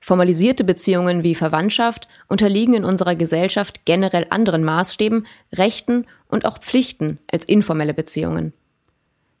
[0.00, 7.18] Formalisierte Beziehungen wie Verwandtschaft unterliegen in unserer Gesellschaft generell anderen Maßstäben, Rechten und auch Pflichten
[7.30, 8.52] als informelle Beziehungen.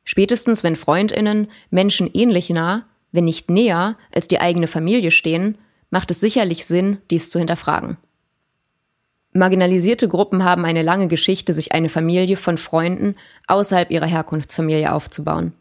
[0.08, 5.58] Spätestens wenn Freundinnen Menschen ähnlich nah, wenn nicht näher als die eigene Familie stehen,
[5.90, 7.98] macht es sicherlich Sinn, dies zu hinterfragen.
[9.34, 13.16] Marginalisierte Gruppen haben eine lange Geschichte, sich eine Familie von Freunden
[13.48, 15.52] außerhalb ihrer Herkunftsfamilie aufzubauen.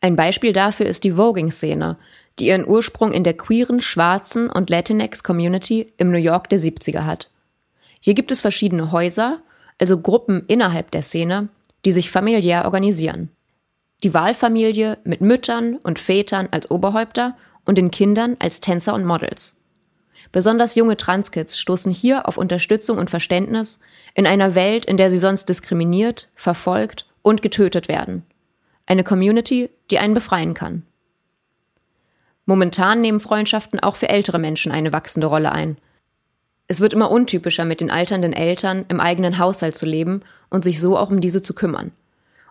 [0.00, 1.96] Ein Beispiel dafür ist die Voging-Szene,
[2.38, 7.30] die ihren Ursprung in der queeren, schwarzen und Latinx-Community im New York der 70er hat.
[7.98, 9.42] Hier gibt es verschiedene Häuser,
[9.76, 11.48] also Gruppen innerhalb der Szene,
[11.84, 13.30] die sich familiär organisieren.
[14.02, 17.36] Die Wahlfamilie mit Müttern und Vätern als Oberhäupter
[17.66, 19.60] und den Kindern als Tänzer und Models.
[20.32, 23.80] Besonders junge Transkids stoßen hier auf Unterstützung und Verständnis
[24.14, 28.24] in einer Welt, in der sie sonst diskriminiert, verfolgt und getötet werden.
[28.86, 30.84] Eine Community, die einen befreien kann.
[32.46, 35.76] Momentan nehmen Freundschaften auch für ältere Menschen eine wachsende Rolle ein.
[36.68, 40.80] Es wird immer untypischer, mit den alternden Eltern im eigenen Haushalt zu leben und sich
[40.80, 41.92] so auch um diese zu kümmern.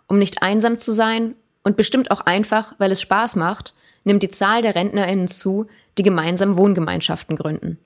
[0.09, 4.29] Um nicht einsam zu sein und bestimmt auch einfach, weil es Spaß macht, nimmt die
[4.29, 5.67] Zahl der RentnerInnen zu,
[5.97, 7.77] die gemeinsam Wohngemeinschaften gründen.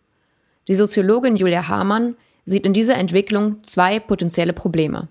[0.68, 5.10] Die Soziologin Julia Hamann sieht in dieser Entwicklung zwei potenzielle Probleme.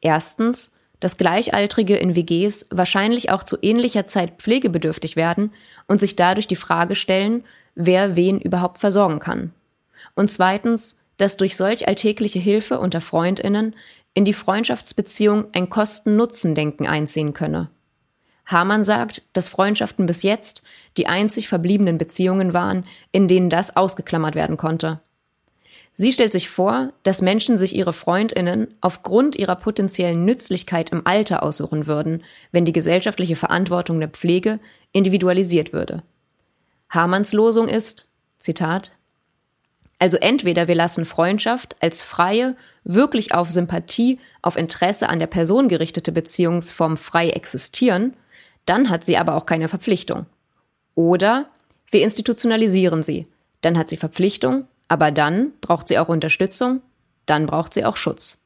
[0.00, 5.52] Erstens, dass Gleichaltrige in WGs wahrscheinlich auch zu ähnlicher Zeit pflegebedürftig werden
[5.86, 9.52] und sich dadurch die Frage stellen, wer wen überhaupt versorgen kann.
[10.14, 13.74] Und zweitens, dass durch solch alltägliche Hilfe unter Freundinnen
[14.14, 17.70] in die Freundschaftsbeziehung ein Kosten-Nutzen-Denken einziehen könne.
[18.46, 20.62] Hamann sagt, dass Freundschaften bis jetzt
[20.96, 25.00] die einzig verbliebenen Beziehungen waren, in denen das ausgeklammert werden konnte.
[25.92, 31.42] Sie stellt sich vor, dass Menschen sich ihre Freundinnen aufgrund ihrer potenziellen Nützlichkeit im Alter
[31.42, 34.60] aussuchen würden, wenn die gesellschaftliche Verantwortung der Pflege
[34.92, 36.02] individualisiert würde.
[36.88, 38.92] Hamanns Losung ist, Zitat,
[40.00, 45.68] also entweder wir lassen Freundschaft als freie, wirklich auf Sympathie, auf Interesse an der Person
[45.68, 48.16] gerichtete Beziehungsform frei existieren,
[48.64, 50.24] dann hat sie aber auch keine Verpflichtung.
[50.94, 51.50] Oder
[51.90, 53.26] wir institutionalisieren sie,
[53.60, 56.80] dann hat sie Verpflichtung, aber dann braucht sie auch Unterstützung,
[57.26, 58.42] dann braucht sie auch Schutz.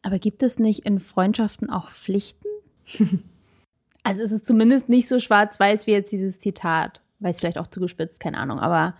[0.00, 2.48] Aber gibt es nicht in Freundschaften auch Pflichten?
[4.02, 7.01] also es ist zumindest nicht so schwarz-weiß wie jetzt dieses Zitat.
[7.22, 8.94] Weiß vielleicht auch zugespitzt, keine Ahnung, aber.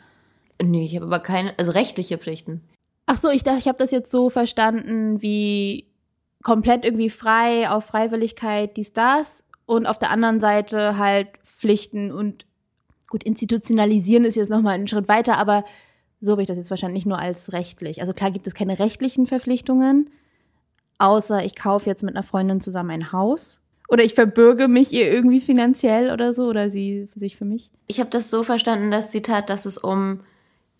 [0.60, 2.62] Nee, ich habe aber keine, also rechtliche Pflichten.
[3.06, 5.88] Ach so, ich dachte, ich habe das jetzt so verstanden, wie
[6.42, 9.44] komplett irgendwie frei auf Freiwilligkeit, dies, das.
[9.66, 12.46] Und auf der anderen Seite halt Pflichten und
[13.08, 15.64] gut, institutionalisieren ist jetzt nochmal einen Schritt weiter, aber
[16.20, 18.00] so habe ich das jetzt wahrscheinlich nur als rechtlich.
[18.00, 20.10] Also klar gibt es keine rechtlichen Verpflichtungen,
[20.98, 23.60] außer ich kaufe jetzt mit einer Freundin zusammen ein Haus.
[23.92, 27.68] Oder ich verbürge mich ihr irgendwie finanziell oder so, oder sie sich für mich.
[27.88, 30.20] Ich habe das so verstanden, das Zitat, dass es um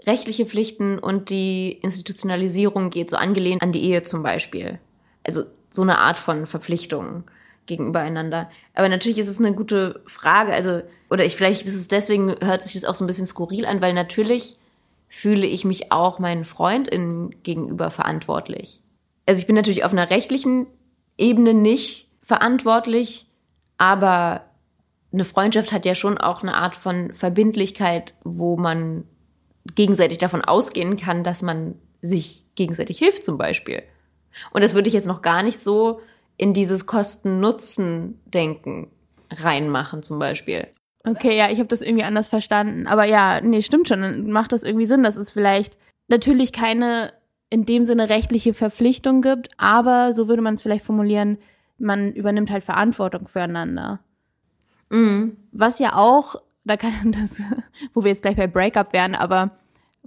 [0.06, 4.78] rechtliche Pflichten und die Institutionalisierung geht, so angelehnt an die Ehe zum Beispiel.
[5.24, 7.24] Also so eine Art von Verpflichtung
[7.66, 8.48] gegenüber einander.
[8.72, 10.54] Aber natürlich ist es eine gute Frage.
[10.54, 13.66] Also, oder ich vielleicht ist es deswegen, hört sich das auch so ein bisschen skurril
[13.66, 14.56] an, weil natürlich
[15.10, 18.80] fühle ich mich auch meinen FreundInnen gegenüber verantwortlich.
[19.26, 20.66] Also ich bin natürlich auf einer rechtlichen
[21.18, 23.26] Ebene nicht verantwortlich,
[23.76, 24.46] aber
[25.12, 29.04] eine Freundschaft hat ja schon auch eine Art von Verbindlichkeit, wo man
[29.74, 33.82] gegenseitig davon ausgehen kann, dass man sich gegenseitig hilft zum Beispiel.
[34.52, 36.00] Und das würde ich jetzt noch gar nicht so
[36.38, 38.90] in dieses Kosten-Nutzen-Denken
[39.30, 40.68] reinmachen, zum Beispiel.
[41.04, 42.86] Okay, ja, ich habe das irgendwie anders verstanden.
[42.86, 44.00] Aber ja, nee, stimmt schon.
[44.00, 45.76] Dann macht das irgendwie Sinn, dass es vielleicht
[46.08, 47.12] natürlich keine
[47.50, 51.36] in dem Sinne rechtliche Verpflichtung gibt, aber so würde man es vielleicht formulieren,
[51.82, 54.00] man übernimmt halt Verantwortung füreinander.
[54.90, 55.36] Mhm.
[55.52, 57.42] Was ja auch, da kann das,
[57.92, 59.50] wo wir jetzt gleich bei Breakup wären, aber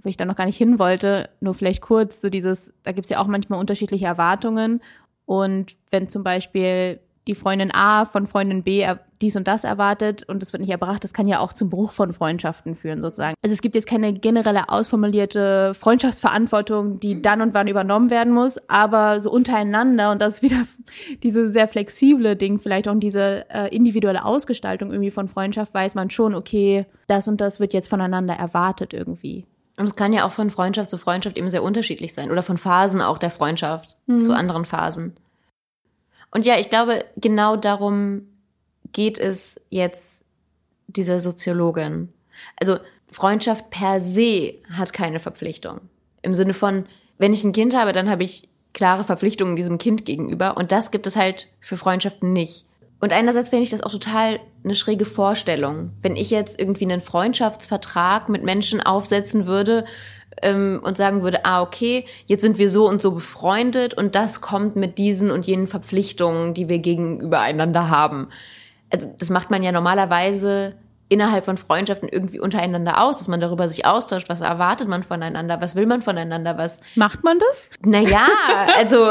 [0.02, 3.10] wo ich da noch gar nicht hin wollte, nur vielleicht kurz, so dieses, da gibt's
[3.10, 4.80] ja auch manchmal unterschiedliche Erwartungen.
[5.24, 8.86] Und wenn zum Beispiel die Freundin A von Freundin B
[9.22, 11.92] dies und das erwartet und es wird nicht erbracht, das kann ja auch zum Bruch
[11.92, 13.34] von Freundschaften führen, sozusagen.
[13.42, 18.58] Also es gibt jetzt keine generelle ausformulierte Freundschaftsverantwortung, die dann und wann übernommen werden muss,
[18.68, 20.64] aber so untereinander und das ist wieder
[21.22, 26.10] diese sehr flexible Ding, vielleicht auch diese äh, individuelle Ausgestaltung irgendwie von Freundschaft, weiß man
[26.10, 29.46] schon, okay, das und das wird jetzt voneinander erwartet irgendwie.
[29.78, 32.56] Und es kann ja auch von Freundschaft zu Freundschaft eben sehr unterschiedlich sein oder von
[32.56, 34.20] Phasen auch der Freundschaft mhm.
[34.20, 35.16] zu anderen Phasen.
[36.30, 38.22] Und ja, ich glaube, genau darum
[38.96, 40.24] geht es jetzt
[40.86, 42.08] dieser Soziologin.
[42.58, 42.78] Also
[43.10, 45.82] Freundschaft per se hat keine Verpflichtung.
[46.22, 46.86] Im Sinne von,
[47.18, 50.56] wenn ich ein Kind habe, dann habe ich klare Verpflichtungen diesem Kind gegenüber.
[50.56, 52.64] Und das gibt es halt für Freundschaften nicht.
[52.98, 55.90] Und einerseits finde ich das auch total eine schräge Vorstellung.
[56.00, 59.84] Wenn ich jetzt irgendwie einen Freundschaftsvertrag mit Menschen aufsetzen würde
[60.40, 64.40] ähm, und sagen würde, ah, okay, jetzt sind wir so und so befreundet und das
[64.40, 68.28] kommt mit diesen und jenen Verpflichtungen, die wir gegenüber einander haben.
[68.90, 70.74] Also das macht man ja normalerweise
[71.08, 75.60] innerhalb von Freundschaften irgendwie untereinander aus, dass man darüber sich austauscht, was erwartet man voneinander,
[75.60, 76.80] was will man voneinander, was.
[76.96, 77.70] Macht man das?
[77.84, 78.26] Naja,
[78.76, 79.10] also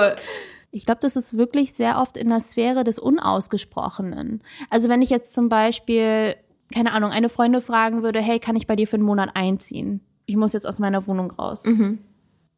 [0.72, 4.42] Ich glaube, das ist wirklich sehr oft in der Sphäre des Unausgesprochenen.
[4.70, 6.36] Also wenn ich jetzt zum Beispiel,
[6.74, 10.02] keine Ahnung, eine Freundin fragen würde, hey, kann ich bei dir für einen Monat einziehen?
[10.26, 11.64] Ich muss jetzt aus meiner Wohnung raus.
[11.66, 12.00] Mhm.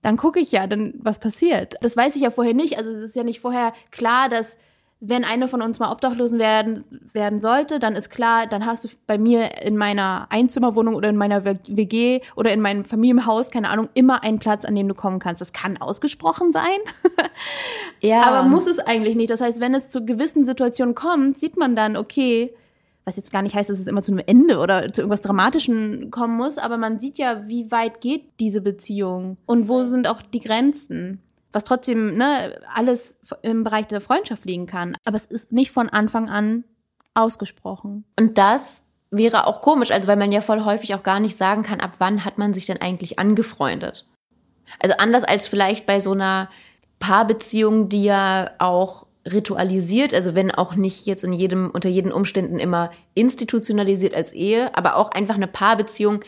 [0.01, 1.75] Dann gucke ich ja, dann was passiert.
[1.81, 2.77] Das weiß ich ja vorher nicht.
[2.77, 4.57] Also es ist ja nicht vorher klar, dass
[4.99, 6.83] wenn eine von uns mal obdachlosen werden,
[7.13, 11.17] werden sollte, dann ist klar, dann hast du bei mir in meiner Einzimmerwohnung oder in
[11.17, 15.19] meiner WG oder in meinem Familienhaus, keine Ahnung, immer einen Platz, an dem du kommen
[15.19, 15.39] kannst.
[15.39, 16.79] Das kann ausgesprochen sein.
[17.99, 18.21] Ja.
[18.21, 19.31] Aber muss es eigentlich nicht.
[19.31, 22.53] Das heißt, wenn es zu gewissen Situationen kommt, sieht man dann, okay,
[23.05, 26.11] was jetzt gar nicht heißt, dass es immer zu einem Ende oder zu irgendwas Dramatischem
[26.11, 30.21] kommen muss, aber man sieht ja, wie weit geht diese Beziehung und wo sind auch
[30.21, 31.23] die Grenzen
[31.57, 34.95] was trotzdem ne, alles im Bereich der Freundschaft liegen kann.
[35.05, 36.65] Aber es ist nicht von Anfang an
[37.15, 38.05] ausgesprochen.
[38.19, 41.63] Und das wäre auch komisch, also weil man ja voll häufig auch gar nicht sagen
[41.63, 44.05] kann, ab wann hat man sich denn eigentlich angefreundet.
[44.79, 46.49] Also anders als vielleicht bei so einer
[46.99, 52.59] Paarbeziehung, die ja auch ritualisiert, also wenn auch nicht jetzt in jedem, unter jeden Umständen
[52.59, 56.19] immer institutionalisiert als Ehe, aber auch einfach eine Paarbeziehung,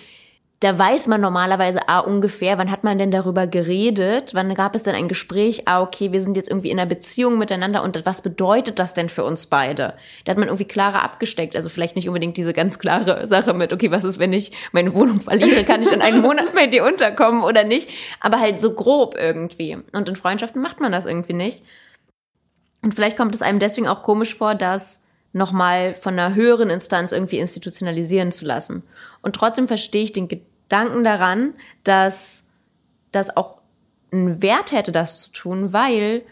[0.61, 4.83] da weiß man normalerweise ah, ungefähr, wann hat man denn darüber geredet, wann gab es
[4.83, 8.21] denn ein Gespräch, ah, okay, wir sind jetzt irgendwie in einer Beziehung miteinander und was
[8.21, 9.93] bedeutet das denn für uns beide?
[10.25, 13.71] Da hat man irgendwie klarer abgesteckt, also vielleicht nicht unbedingt diese ganz klare Sache mit,
[13.71, 16.83] okay, was ist, wenn ich meine Wohnung verliere, kann ich in einem Monat bei dir
[16.83, 19.77] unterkommen oder nicht, aber halt so grob irgendwie.
[19.93, 21.63] Und in Freundschaften macht man das irgendwie nicht.
[22.81, 27.11] Und vielleicht kommt es einem deswegen auch komisch vor, dass nochmal von einer höheren Instanz
[27.11, 28.83] irgendwie institutionalisieren zu lassen.
[29.21, 31.53] Und trotzdem verstehe ich den Gedanken daran,
[31.83, 32.45] dass
[33.11, 33.59] das auch
[34.11, 36.23] einen Wert hätte, das zu tun, weil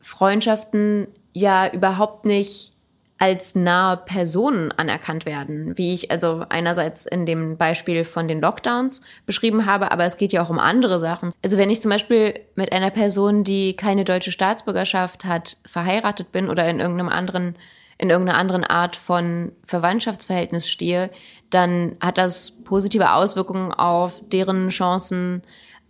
[0.00, 2.74] Freundschaften ja überhaupt nicht
[3.18, 9.02] als nahe Personen anerkannt werden, wie ich also einerseits in dem Beispiel von den Lockdowns
[9.24, 11.32] beschrieben habe, aber es geht ja auch um andere Sachen.
[11.42, 16.50] Also wenn ich zum Beispiel mit einer Person, die keine deutsche Staatsbürgerschaft hat, verheiratet bin
[16.50, 17.56] oder in irgendeinem anderen
[17.98, 21.10] in irgendeiner anderen Art von Verwandtschaftsverhältnis stehe,
[21.50, 25.42] dann hat das positive Auswirkungen auf deren Chancen,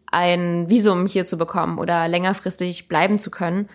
[0.07, 3.69] ein Visum hier zu bekommen oder längerfristig bleiben zu können.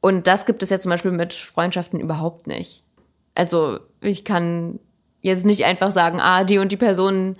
[0.00, 2.84] Und das gibt es ja zum Beispiel mit Freundschaften überhaupt nicht.
[3.34, 4.78] Also ich kann
[5.20, 7.36] jetzt nicht einfach sagen, ah, die und die Person,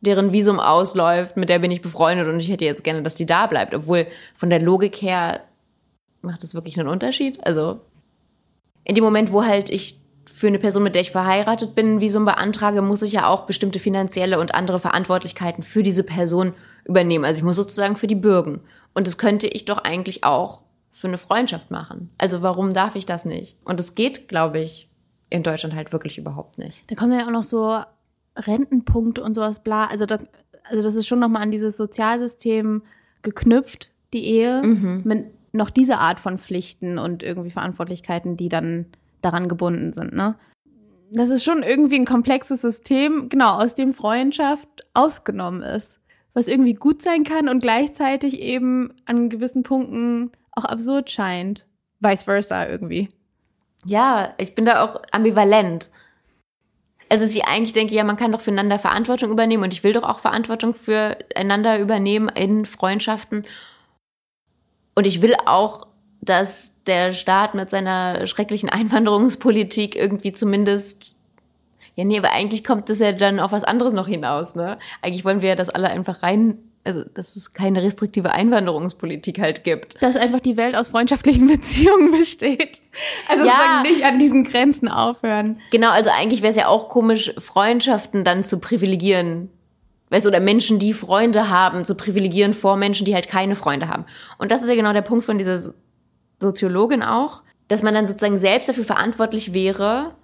[0.00, 3.26] deren Visum ausläuft, mit der bin ich befreundet und ich hätte jetzt gerne, dass die
[3.26, 3.74] da bleibt.
[3.74, 5.42] Obwohl von der Logik her
[6.22, 7.44] macht das wirklich einen Unterschied.
[7.46, 7.80] Also
[8.84, 12.24] in dem Moment, wo halt ich für eine Person, mit der ich verheiratet bin, Visum
[12.24, 17.24] beantrage, muss ich ja auch bestimmte finanzielle und andere Verantwortlichkeiten für diese Person übernehmen.
[17.24, 18.60] Also ich muss sozusagen für die bürgen.
[18.94, 22.10] Und das könnte ich doch eigentlich auch für eine Freundschaft machen.
[22.18, 23.56] Also warum darf ich das nicht?
[23.64, 24.88] Und es geht, glaube ich,
[25.30, 26.88] in Deutschland halt wirklich überhaupt nicht.
[26.90, 27.80] Da kommen ja auch noch so
[28.36, 29.86] Rentenpunkte und sowas bla.
[29.86, 30.18] Also, da,
[30.64, 32.82] also das ist schon nochmal an dieses Sozialsystem
[33.22, 34.62] geknüpft, die Ehe.
[34.64, 35.02] Mhm.
[35.04, 38.86] Mit noch diese Art von Pflichten und irgendwie Verantwortlichkeiten, die dann
[39.22, 40.34] daran gebunden sind, ne?
[41.10, 46.00] Das ist schon irgendwie ein komplexes System, genau, aus dem Freundschaft ausgenommen ist.
[46.32, 51.66] Was irgendwie gut sein kann und gleichzeitig eben an gewissen Punkten auch absurd scheint.
[52.00, 53.10] Vice versa irgendwie.
[53.86, 55.90] Ja, ich bin da auch ambivalent.
[57.10, 59.92] Also, dass ich eigentlich denke, ja, man kann doch füreinander Verantwortung übernehmen und ich will
[59.92, 63.44] doch auch Verantwortung füreinander übernehmen in Freundschaften.
[64.94, 65.86] Und ich will auch,
[66.20, 71.14] dass der Staat mit seiner schrecklichen Einwanderungspolitik irgendwie zumindest
[71.96, 74.78] ja, nee, aber eigentlich kommt das ja dann auf was anderes noch hinaus, ne?
[75.00, 79.62] Eigentlich wollen wir ja, dass alle einfach rein, also, dass es keine restriktive Einwanderungspolitik halt
[79.62, 80.02] gibt.
[80.02, 82.80] Dass einfach die Welt aus freundschaftlichen Beziehungen besteht.
[83.28, 83.82] Also ja.
[83.82, 85.60] nicht an diesen Grenzen aufhören.
[85.70, 89.50] Genau, also eigentlich wäre es ja auch komisch, Freundschaften dann zu privilegieren
[90.14, 93.88] weißt du, oder Menschen, die Freunde haben, zu privilegieren vor Menschen, die halt keine Freunde
[93.88, 94.04] haben.
[94.38, 95.74] Und das ist ja genau der Punkt von dieser
[96.40, 100.14] Soziologin auch, dass man dann sozusagen selbst dafür verantwortlich wäre,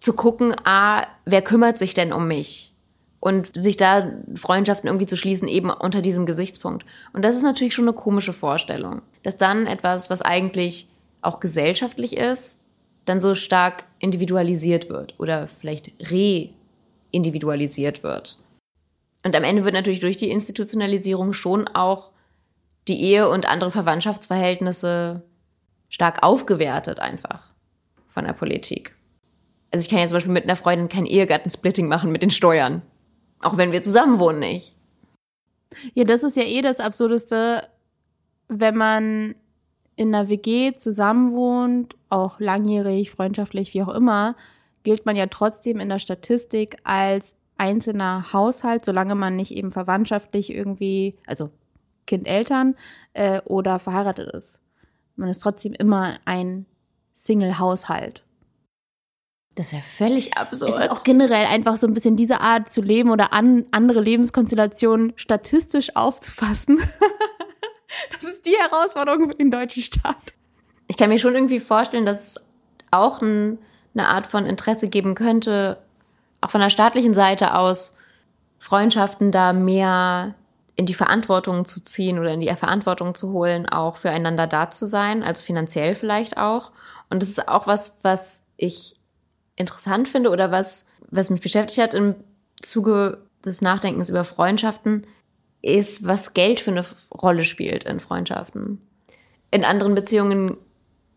[0.00, 2.72] zu gucken, ah, wer kümmert sich denn um mich?
[3.20, 6.86] Und sich da Freundschaften irgendwie zu schließen, eben unter diesem Gesichtspunkt.
[7.12, 10.88] Und das ist natürlich schon eine komische Vorstellung, dass dann etwas, was eigentlich
[11.20, 12.64] auch gesellschaftlich ist,
[13.04, 18.38] dann so stark individualisiert wird oder vielleicht re-individualisiert wird.
[19.26, 22.12] Und am Ende wird natürlich durch die Institutionalisierung schon auch
[22.86, 25.24] die Ehe und andere Verwandtschaftsverhältnisse
[25.88, 27.52] stark aufgewertet einfach
[28.06, 28.94] von der Politik.
[29.72, 32.82] Also ich kann ja zum Beispiel mit einer Freundin kein Ehegattensplitting machen mit den Steuern.
[33.40, 34.76] Auch wenn wir zusammen wohnen nicht.
[35.94, 37.66] Ja, das ist ja eh das Absurdeste,
[38.46, 39.34] wenn man
[39.96, 44.36] in einer WG zusammenwohnt, auch langjährig, freundschaftlich, wie auch immer,
[44.84, 50.52] gilt man ja trotzdem in der Statistik als einzelner Haushalt, solange man nicht eben verwandtschaftlich
[50.52, 51.50] irgendwie, also
[52.06, 52.76] Kind Eltern
[53.12, 54.60] äh, oder verheiratet ist.
[55.16, 56.66] Man ist trotzdem immer ein
[57.14, 58.22] Single-Haushalt.
[59.54, 60.70] Das ist ja völlig absurd.
[60.70, 64.00] Es ist auch generell einfach so ein bisschen diese Art zu leben oder an andere
[64.00, 66.78] Lebenskonstellationen statistisch aufzufassen.
[68.12, 70.34] das ist die Herausforderung für den deutschen Staat.
[70.88, 72.44] Ich kann mir schon irgendwie vorstellen, dass es
[72.90, 73.58] auch ein,
[73.94, 75.78] eine Art von Interesse geben könnte,
[76.46, 77.96] auch von der staatlichen Seite aus,
[78.58, 80.34] Freundschaften da mehr
[80.76, 84.86] in die Verantwortung zu ziehen oder in die Verantwortung zu holen, auch füreinander da zu
[84.86, 86.70] sein, also finanziell vielleicht auch.
[87.10, 88.96] Und das ist auch was, was ich
[89.56, 92.14] interessant finde oder was, was mich beschäftigt hat im
[92.62, 95.06] Zuge des Nachdenkens über Freundschaften,
[95.62, 98.80] ist, was Geld für eine Rolle spielt in Freundschaften.
[99.50, 100.58] In anderen Beziehungen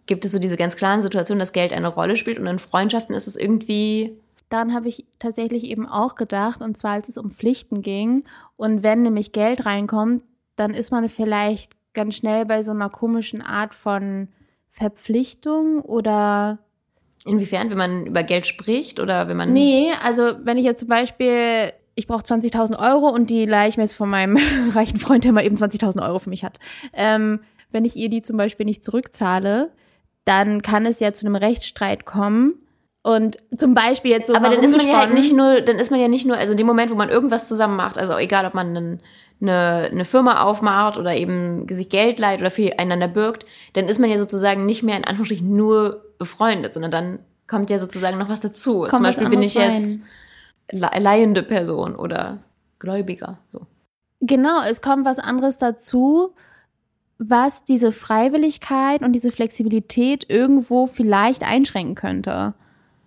[0.07, 3.13] gibt es so diese ganz klaren Situationen, dass Geld eine Rolle spielt und in Freundschaften
[3.13, 4.17] ist es irgendwie.
[4.49, 8.23] Dann habe ich tatsächlich eben auch gedacht, und zwar als es um Pflichten ging
[8.57, 10.23] und wenn nämlich Geld reinkommt,
[10.55, 14.29] dann ist man vielleicht ganz schnell bei so einer komischen Art von
[14.69, 16.59] Verpflichtung oder
[17.25, 19.51] Inwiefern, wenn man über Geld spricht oder wenn man.
[19.51, 23.75] Nee, also wenn ich jetzt zum Beispiel, ich brauche 20.000 Euro und die leihe ich
[23.75, 24.37] mir jetzt von meinem
[24.73, 26.59] reichen Freund, der mal eben 20.000 Euro für mich hat.
[26.93, 29.71] Ähm, wenn ich ihr die zum Beispiel nicht zurückzahle,
[30.23, 32.53] dann kann es ja zu einem Rechtsstreit kommen.
[33.01, 34.35] Und zum Beispiel jetzt so.
[34.35, 36.51] Aber dann ist man ja halt nicht nur, dann ist man ja nicht nur, also
[36.51, 39.01] in dem Moment, wo man irgendwas zusammen macht, also egal ob man einen
[39.41, 44.09] eine, eine Firma aufmacht oder eben sich Geld leiht oder füreinander birgt, dann ist man
[44.09, 48.41] ja sozusagen nicht mehr in Anführungsstrichen nur befreundet, sondern dann kommt ja sozusagen noch was
[48.41, 48.81] dazu.
[48.81, 49.75] Kommt Zum Beispiel bin ich rein.
[49.75, 50.01] jetzt
[50.71, 52.39] leihende Person oder
[52.79, 53.39] Gläubiger.
[53.51, 53.61] So.
[54.21, 56.35] Genau, es kommt was anderes dazu,
[57.17, 62.53] was diese Freiwilligkeit und diese Flexibilität irgendwo vielleicht einschränken könnte.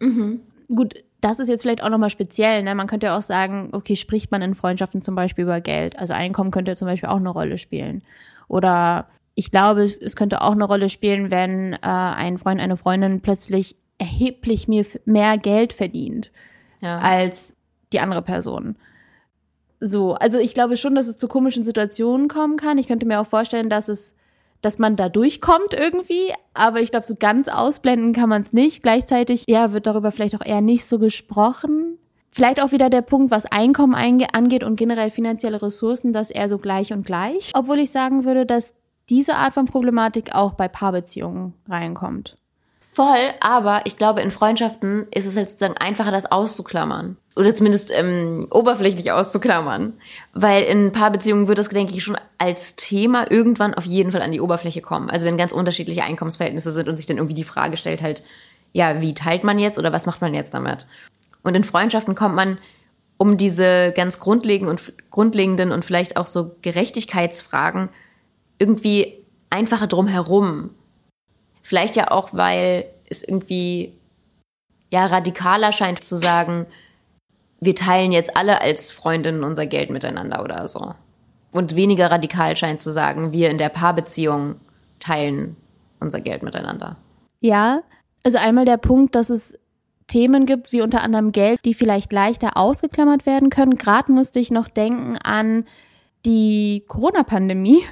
[0.03, 0.41] Mhm.
[0.75, 2.63] Gut, das ist jetzt vielleicht auch nochmal speziell.
[2.63, 2.75] Ne?
[2.75, 5.99] Man könnte ja auch sagen, okay, spricht man in Freundschaften zum Beispiel über Geld?
[5.99, 8.03] Also Einkommen könnte zum Beispiel auch eine Rolle spielen.
[8.49, 13.21] Oder ich glaube, es könnte auch eine Rolle spielen, wenn äh, ein Freund, eine Freundin
[13.21, 16.33] plötzlich erheblich mehr, mehr Geld verdient
[16.81, 16.99] Ja.
[16.99, 17.55] als
[17.93, 18.77] die andere Person.
[19.81, 22.79] So, also ich glaube schon, dass es zu komischen Situationen kommen kann.
[22.79, 24.15] Ich könnte mir auch vorstellen, dass es,
[24.63, 28.83] dass man da durchkommt irgendwie, aber ich glaube, so ganz ausblenden kann man es nicht.
[28.83, 31.99] Gleichzeitig, ja, wird darüber vielleicht auch eher nicht so gesprochen.
[32.31, 36.57] Vielleicht auch wieder der Punkt, was Einkommen angeht und generell finanzielle Ressourcen, dass eher so
[36.57, 37.51] gleich und gleich.
[37.55, 38.73] Obwohl ich sagen würde, dass
[39.11, 42.39] diese Art von Problematik auch bei Paarbeziehungen reinkommt.
[42.95, 47.17] Voll, aber ich glaube, in Freundschaften ist es halt sozusagen einfacher, das auszuklammern.
[47.35, 49.95] Oder zumindest ähm, oberflächlich auszuklammern.
[50.35, 54.31] Weil in Paarbeziehungen wird das, denke ich, schon als Thema irgendwann auf jeden Fall an
[54.31, 55.09] die Oberfläche kommen.
[55.09, 58.23] Also wenn ganz unterschiedliche Einkommensverhältnisse sind und sich dann irgendwie die Frage stellt halt,
[58.75, 60.87] ja, wie teilt man jetzt oder was macht man jetzt damit?
[61.43, 62.59] Und in Freundschaften kommt man
[63.17, 67.89] um diese ganz grundlegenden und, grundlegenden und vielleicht auch so Gerechtigkeitsfragen
[68.59, 70.71] irgendwie einfacher drum herum.
[71.63, 73.95] Vielleicht ja auch, weil es irgendwie
[74.91, 76.67] ja radikaler scheint zu sagen,
[77.61, 80.95] wir teilen jetzt alle als Freundinnen unser Geld miteinander oder so.
[81.53, 84.57] Und weniger radikal scheint zu sagen, wir in der Paarbeziehung
[84.99, 85.57] teilen
[86.01, 86.97] unser Geld miteinander.
[87.41, 87.83] Ja,
[88.25, 89.57] also einmal der Punkt, dass es
[90.07, 93.77] Themen gibt, wie unter anderem Geld, die vielleicht leichter ausgeklammert werden können.
[93.77, 95.65] Gerade musste ich noch denken an
[96.25, 97.83] die Corona-Pandemie,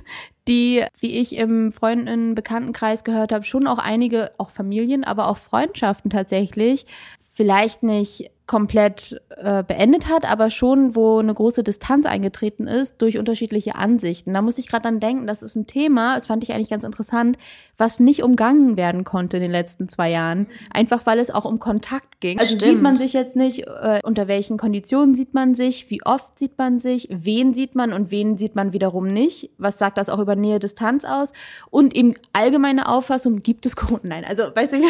[0.50, 5.36] die, wie ich im Freundinnen Bekanntenkreis gehört habe, schon auch einige, auch Familien, aber auch
[5.36, 6.86] Freundschaften tatsächlich,
[7.32, 13.16] vielleicht nicht komplett äh, beendet hat, aber schon, wo eine große Distanz eingetreten ist durch
[13.16, 14.34] unterschiedliche Ansichten.
[14.34, 16.82] Da musste ich gerade dann denken, das ist ein Thema, das fand ich eigentlich ganz
[16.82, 17.38] interessant,
[17.76, 20.48] was nicht umgangen werden konnte in den letzten zwei Jahren.
[20.72, 22.40] Einfach weil es auch um Kontakt ging.
[22.40, 22.72] Also Stimmt.
[22.72, 26.58] sieht man sich jetzt nicht, äh, unter welchen Konditionen sieht man sich, wie oft sieht
[26.58, 29.50] man sich, wen sieht man und wen sieht man wiederum nicht.
[29.58, 31.32] Was sagt das auch über Nähe, Distanz aus?
[31.70, 34.00] Und eben allgemeine Auffassung, gibt es Corona?
[34.02, 34.88] Nein, also weißt du, Ja,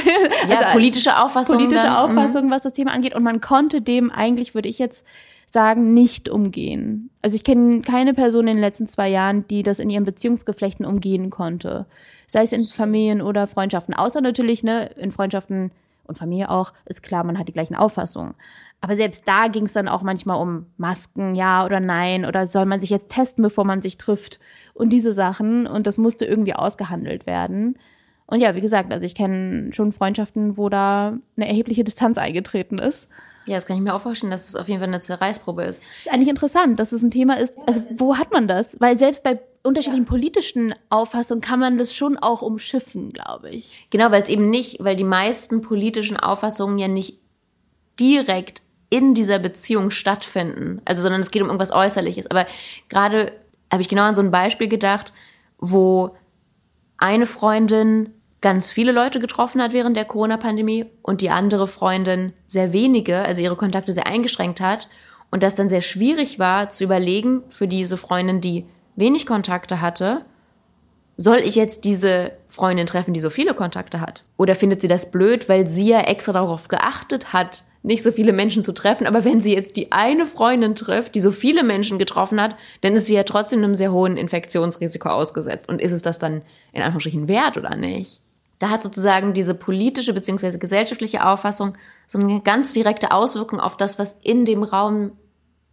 [0.49, 1.57] also, politische Auffassung.
[1.57, 2.19] politische dann, mhm.
[2.19, 3.15] Auffassung, was das Thema angeht.
[3.15, 5.05] Und man konnte dem eigentlich, würde ich jetzt
[5.51, 7.11] sagen, nicht umgehen.
[7.21, 10.87] Also ich kenne keine Person in den letzten zwei Jahren, die das in ihren Beziehungsgeflechten
[10.87, 11.87] umgehen konnte.
[12.29, 13.93] Sei es in Familien oder Freundschaften.
[13.93, 15.73] Außer natürlich, ne, in Freundschaften
[16.05, 18.35] und Familie auch, ist klar, man hat die gleichen Auffassungen.
[18.81, 22.67] Aber selbst da ging es dann auch manchmal um Masken, ja oder nein, oder soll
[22.67, 24.39] man sich jetzt testen, bevor man sich trifft
[24.75, 25.67] und diese Sachen.
[25.67, 27.77] Und das musste irgendwie ausgehandelt werden.
[28.31, 32.79] Und ja, wie gesagt, also ich kenne schon Freundschaften, wo da eine erhebliche Distanz eingetreten
[32.79, 33.09] ist.
[33.47, 35.83] Ja, das kann ich mir auch vorstellen, dass es auf jeden Fall eine Zerreißprobe ist.
[36.05, 37.55] Ist eigentlich interessant, dass das ein Thema ist.
[37.67, 38.79] Also wo hat man das?
[38.79, 43.87] Weil selbst bei unterschiedlichen politischen Auffassungen kann man das schon auch umschiffen, glaube ich.
[43.91, 47.19] Genau, weil es eben nicht, weil die meisten politischen Auffassungen ja nicht
[47.99, 50.83] direkt in dieser Beziehung stattfinden.
[50.85, 52.31] Also, sondern es geht um irgendwas Äußerliches.
[52.31, 52.47] Aber
[52.89, 53.33] gerade
[53.73, 55.13] habe ich genau an so ein Beispiel gedacht,
[55.59, 56.17] wo
[56.99, 58.11] eine Freundin
[58.41, 63.43] ganz viele Leute getroffen hat während der Corona-Pandemie und die andere Freundin sehr wenige, also
[63.43, 64.89] ihre Kontakte sehr eingeschränkt hat
[65.31, 68.67] und das dann sehr schwierig war zu überlegen für diese Freundin, die
[68.97, 70.25] wenig Kontakte hatte,
[71.17, 74.25] soll ich jetzt diese Freundin treffen, die so viele Kontakte hat?
[74.39, 78.33] Oder findet sie das blöd, weil sie ja extra darauf geachtet hat, nicht so viele
[78.33, 81.99] Menschen zu treffen, aber wenn sie jetzt die eine Freundin trifft, die so viele Menschen
[81.99, 85.69] getroffen hat, dann ist sie ja trotzdem einem sehr hohen Infektionsrisiko ausgesetzt.
[85.69, 88.21] Und ist es das dann in Anführungsstrichen wert oder nicht?
[88.61, 90.59] Da hat sozusagen diese politische bzw.
[90.59, 95.13] gesellschaftliche Auffassung so eine ganz direkte Auswirkung auf das, was in dem Raum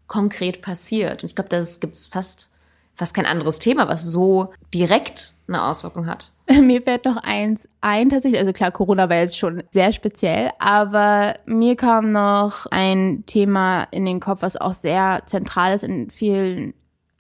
[0.08, 1.22] konkret passiert.
[1.22, 2.50] Und ich glaube, das gibt's fast
[2.98, 6.32] fast kein anderes Thema, was so direkt eine Auswirkung hat.
[6.62, 8.40] Mir fällt noch eins ein tatsächlich.
[8.40, 14.06] Also klar, Corona war jetzt schon sehr speziell, aber mir kam noch ein Thema in
[14.06, 16.74] den Kopf, was auch sehr zentral ist in vielen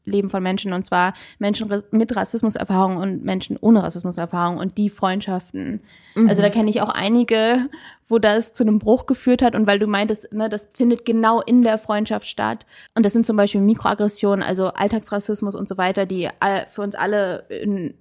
[0.07, 5.81] Leben von Menschen und zwar Menschen mit Rassismuserfahrung und Menschen ohne Rassismuserfahrung und die Freundschaften.
[6.15, 6.29] Mhm.
[6.29, 7.69] Also da kenne ich auch einige,
[8.07, 11.41] wo das zu einem Bruch geführt hat und weil du meintest, ne, das findet genau
[11.41, 16.05] in der Freundschaft statt und das sind zum Beispiel Mikroaggressionen, also Alltagsrassismus und so weiter,
[16.05, 16.29] die
[16.69, 17.93] für uns alle in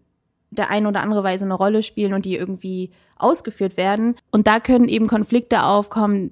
[0.51, 4.61] der einen oder andere Weise eine Rolle spielen und die irgendwie ausgeführt werden und da
[4.61, 6.31] können eben Konflikte aufkommen,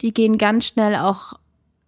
[0.00, 1.34] die gehen ganz schnell auch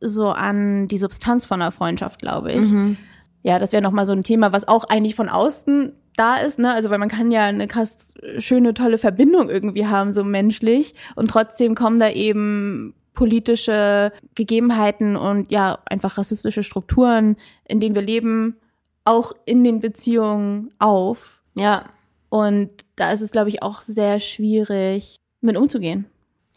[0.05, 2.71] so an die Substanz von einer Freundschaft, glaube ich.
[2.71, 2.97] Mhm.
[3.43, 6.73] Ja, das wäre nochmal so ein Thema, was auch eigentlich von außen da ist, ne?
[6.73, 10.95] Also weil man kann ja eine krass schöne, tolle Verbindung irgendwie haben, so menschlich.
[11.17, 18.03] Und trotzdem kommen da eben politische Gegebenheiten und ja, einfach rassistische Strukturen, in denen wir
[18.03, 18.57] leben,
[19.05, 21.41] auch in den Beziehungen auf.
[21.55, 21.85] Ja.
[22.29, 26.07] Und da ist es, glaube ich, auch sehr schwierig, mit umzugehen.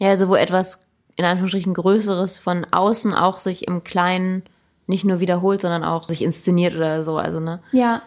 [0.00, 0.87] Ja, also wo etwas
[1.18, 4.44] in Anführungsstrichen Größeres von außen auch sich im Kleinen
[4.86, 7.18] nicht nur wiederholt, sondern auch sich inszeniert oder so.
[7.18, 7.60] Also, ne?
[7.72, 8.02] Ja.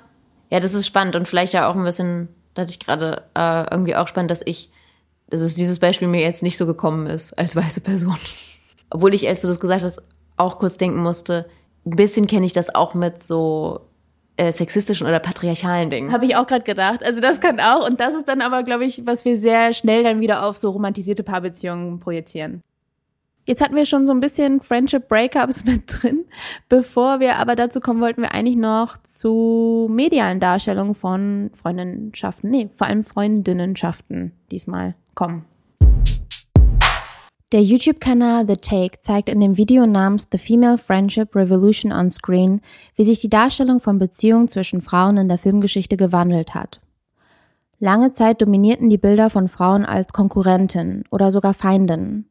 [0.49, 3.69] Ja, das ist spannend und vielleicht ja auch ein bisschen, da hatte ich gerade äh,
[3.69, 4.71] irgendwie auch spannend, dass ich,
[5.29, 8.15] dass es dieses Beispiel mir jetzt nicht so gekommen ist als weiße Person.
[8.89, 10.01] Obwohl ich, als du das gesagt hast,
[10.37, 11.49] auch kurz denken musste,
[11.85, 13.81] ein bisschen kenne ich das auch mit so
[14.37, 16.13] äh, sexistischen oder patriarchalen Dingen.
[16.13, 17.03] Habe ich auch gerade gedacht.
[17.03, 17.85] Also das kann auch.
[17.85, 20.69] Und das ist dann aber, glaube ich, was wir sehr schnell dann wieder auf so
[20.69, 22.61] romantisierte Paarbeziehungen projizieren.
[23.47, 26.25] Jetzt hatten wir schon so ein bisschen Friendship Breakups mit drin.
[26.69, 32.69] Bevor wir aber dazu kommen, wollten wir eigentlich noch zu medialen Darstellungen von Freundenschaften, nee,
[32.75, 35.45] vor allem Freundinnenschaften diesmal kommen.
[37.51, 42.61] Der YouTube-Kanal The Take zeigt in dem Video namens The Female Friendship Revolution on Screen,
[42.95, 46.79] wie sich die Darstellung von Beziehungen zwischen Frauen in der Filmgeschichte gewandelt hat.
[47.79, 52.30] Lange Zeit dominierten die Bilder von Frauen als Konkurrentinnen oder sogar Feindinnen.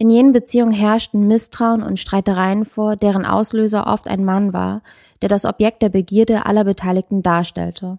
[0.00, 4.80] In jenen Beziehungen herrschten Misstrauen und Streitereien vor, deren Auslöser oft ein Mann war,
[5.20, 7.98] der das Objekt der Begierde aller Beteiligten darstellte.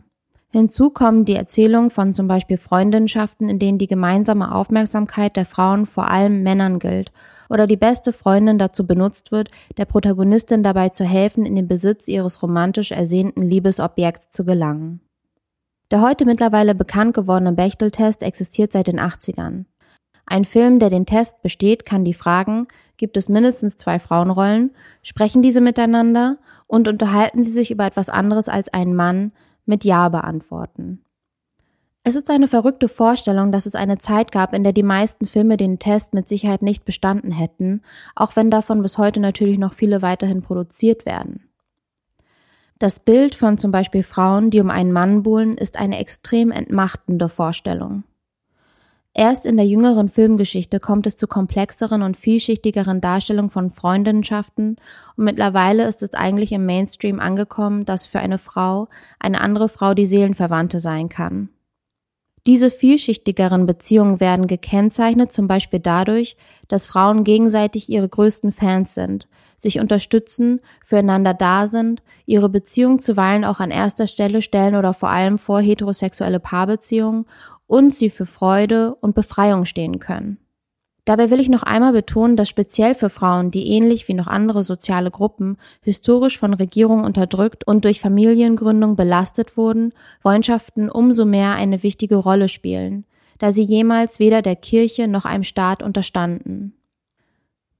[0.50, 5.86] Hinzu kommen die Erzählungen von zum Beispiel Freundinschaften, in denen die gemeinsame Aufmerksamkeit der Frauen
[5.86, 7.12] vor allem Männern gilt
[7.50, 12.08] oder die beste Freundin dazu benutzt wird, der Protagonistin dabei zu helfen, in den Besitz
[12.08, 15.02] ihres romantisch ersehnten Liebesobjekts zu gelangen.
[15.92, 19.66] Der heute mittlerweile bekannt gewordene Bechtel-Test existiert seit den 80ern.
[20.26, 22.68] Ein Film, der den Test besteht, kann die Fragen,
[22.98, 24.72] gibt es mindestens zwei Frauenrollen,
[25.04, 29.32] sprechen diese miteinander und unterhalten sie sich über etwas anderes als einen Mann,
[29.66, 31.04] mit Ja beantworten.
[32.04, 35.56] Es ist eine verrückte Vorstellung, dass es eine Zeit gab, in der die meisten Filme
[35.56, 37.84] den Test mit Sicherheit nicht bestanden hätten,
[38.16, 41.48] auch wenn davon bis heute natürlich noch viele weiterhin produziert werden.
[42.80, 47.30] Das Bild von zum Beispiel Frauen, die um einen Mann buhlen, ist eine extrem entmachtende
[47.30, 48.04] Vorstellung.
[49.14, 54.78] Erst in der jüngeren Filmgeschichte kommt es zu komplexeren und vielschichtigeren Darstellungen von Freundinnenschaften
[55.18, 58.88] und mittlerweile ist es eigentlich im Mainstream angekommen, dass für eine Frau
[59.20, 61.50] eine andere Frau die Seelenverwandte sein kann.
[62.48, 66.38] Diese vielschichtigeren Beziehungen werden gekennzeichnet zum Beispiel dadurch,
[66.70, 73.46] dass Frauen gegenseitig ihre größten Fans sind, sich unterstützen, füreinander da sind, ihre Beziehung zuweilen
[73.46, 77.26] auch an erster Stelle stellen oder vor allem vor heterosexuelle Paarbeziehungen
[77.72, 80.38] und sie für Freude und Befreiung stehen können.
[81.06, 84.66] Dabei will ich noch einmal betonen, dass speziell für Frauen, die ähnlich wie noch andere
[84.66, 91.82] soziale Gruppen historisch von Regierungen unterdrückt und durch Familiengründung belastet wurden, Freundschaften umso mehr eine
[91.82, 93.06] wichtige Rolle spielen,
[93.40, 96.76] da sie jemals weder der Kirche noch einem Staat unterstanden.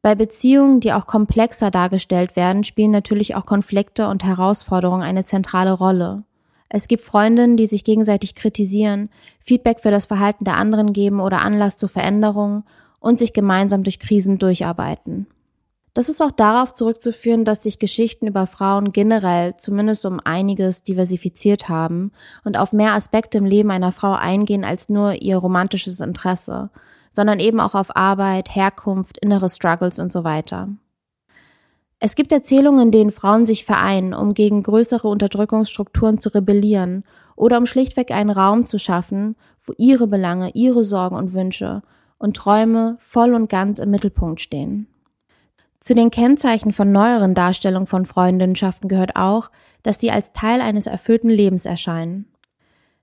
[0.02, 5.74] Bei Beziehungen, die auch komplexer dargestellt werden, spielen natürlich auch Konflikte und Herausforderungen eine zentrale
[5.74, 6.24] Rolle.
[6.74, 9.10] Es gibt Freundinnen, die sich gegenseitig kritisieren,
[9.42, 12.64] Feedback für das Verhalten der anderen geben oder Anlass zu Veränderungen
[13.02, 15.28] und sich gemeinsam durch Krisen durcharbeiten.
[15.94, 21.68] Das ist auch darauf zurückzuführen, dass sich Geschichten über Frauen generell zumindest um einiges diversifiziert
[21.68, 22.14] haben
[22.46, 26.70] und auf mehr Aspekte im Leben einer Frau eingehen als nur ihr romantisches Interesse,
[27.12, 30.70] sondern eben auch auf Arbeit, Herkunft, innere Struggles und so weiter.
[32.04, 37.04] Es gibt Erzählungen, in denen Frauen sich vereinen, um gegen größere Unterdrückungsstrukturen zu rebellieren
[37.36, 41.84] oder um schlichtweg einen Raum zu schaffen, wo ihre Belange, ihre Sorgen und Wünsche
[42.18, 44.88] und Träume voll und ganz im Mittelpunkt stehen.
[45.80, 49.52] Zu den Kennzeichen von neueren Darstellungen von Freundinnenschaften gehört auch,
[49.84, 52.31] dass sie als Teil eines erfüllten Lebens erscheinen.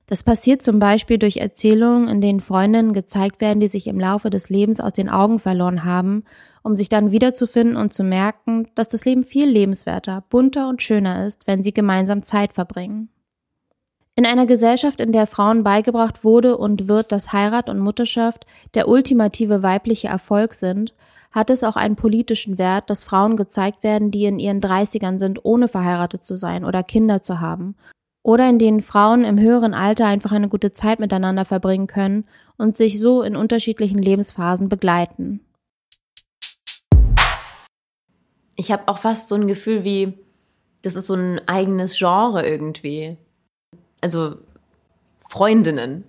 [0.08, 4.30] Das passiert zum Beispiel durch Erzählungen, in denen Freundinnen gezeigt werden, die sich im Laufe
[4.30, 6.24] des Lebens aus den Augen verloren haben,
[6.62, 11.26] um sich dann wiederzufinden und zu merken, dass das Leben viel lebenswerter, bunter und schöner
[11.26, 13.10] ist, wenn sie gemeinsam Zeit verbringen.
[14.16, 18.88] In einer Gesellschaft, in der Frauen beigebracht wurde und wird, dass Heirat und Mutterschaft der
[18.88, 20.94] ultimative weibliche Erfolg sind,
[21.32, 25.44] hat es auch einen politischen Wert, dass Frauen gezeigt werden, die in ihren Dreißigern sind,
[25.44, 27.76] ohne verheiratet zu sein oder Kinder zu haben.
[28.28, 32.26] Oder in denen Frauen im höheren Alter einfach eine gute Zeit miteinander verbringen können
[32.58, 35.40] und sich so in unterschiedlichen Lebensphasen begleiten.
[38.54, 40.12] Ich habe auch fast so ein Gefühl wie,
[40.82, 43.16] das ist so ein eigenes Genre irgendwie.
[44.02, 44.36] Also
[45.30, 46.04] Freundinnen.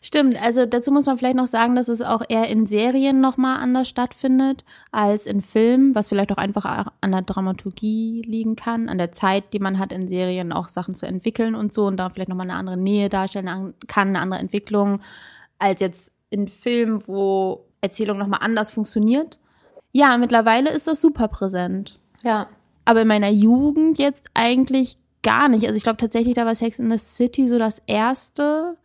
[0.00, 3.58] Stimmt, also dazu muss man vielleicht noch sagen, dass es auch eher in Serien nochmal
[3.58, 8.96] anders stattfindet als in Filmen, was vielleicht auch einfach an der Dramaturgie liegen kann, an
[8.96, 12.08] der Zeit, die man hat in Serien auch Sachen zu entwickeln und so und da
[12.08, 15.00] vielleicht nochmal eine andere Nähe darstellen kann, eine andere Entwicklung,
[15.58, 19.38] als jetzt in Filmen, wo Erzählung nochmal anders funktioniert.
[19.92, 21.98] Ja, mittlerweile ist das super präsent.
[22.22, 22.48] Ja.
[22.84, 25.64] Aber in meiner Jugend jetzt eigentlich gar nicht.
[25.64, 28.76] Also ich glaube tatsächlich, da war Sex in the City so das erste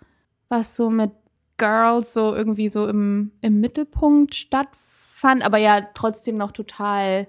[0.54, 1.12] was so mit
[1.58, 7.28] Girls so irgendwie so im, im Mittelpunkt stattfand, aber ja trotzdem noch total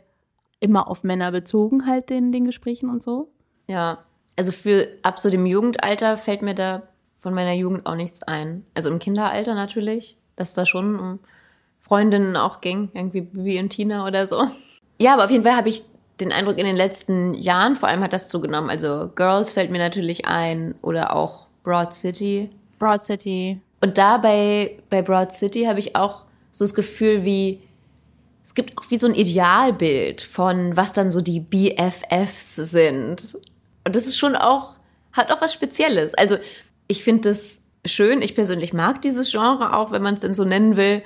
[0.61, 3.29] immer auf Männer bezogen halt in den Gesprächen und so.
[3.67, 3.99] Ja,
[4.37, 6.83] also für ab so dem Jugendalter fällt mir da
[7.19, 8.65] von meiner Jugend auch nichts ein.
[8.75, 11.19] Also im Kinderalter natürlich, dass da schon um
[11.79, 14.45] Freundinnen auch ging, irgendwie Bibi und Tina oder so.
[14.99, 15.85] Ja, aber auf jeden Fall habe ich
[16.21, 18.71] den Eindruck in den letzten Jahren, vor allem hat das zugenommen.
[18.71, 22.51] Also Girls fällt mir natürlich ein oder auch Broad City.
[22.85, 23.61] Broad City.
[23.81, 27.61] Und da bei, bei Broad City habe ich auch so das Gefühl, wie
[28.45, 33.39] es gibt auch wie so ein Idealbild von, was dann so die BFFs sind.
[33.85, 34.75] Und das ist schon auch,
[35.13, 36.13] hat auch was Spezielles.
[36.13, 36.37] Also
[36.87, 38.21] ich finde das schön.
[38.21, 41.03] Ich persönlich mag dieses Genre auch, wenn man es denn so nennen will,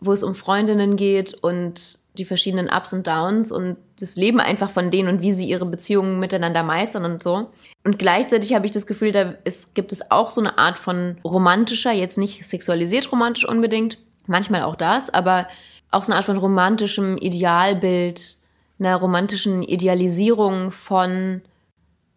[0.00, 4.70] wo es um Freundinnen geht und die verschiedenen Ups und Downs und das Leben einfach
[4.70, 7.50] von denen und wie sie ihre Beziehungen miteinander meistern und so.
[7.84, 11.18] Und gleichzeitig habe ich das Gefühl, da ist, gibt es auch so eine Art von
[11.24, 15.48] romantischer, jetzt nicht sexualisiert romantisch unbedingt, manchmal auch das, aber
[15.90, 18.36] auch so eine Art von romantischem Idealbild,
[18.78, 21.42] einer romantischen Idealisierung von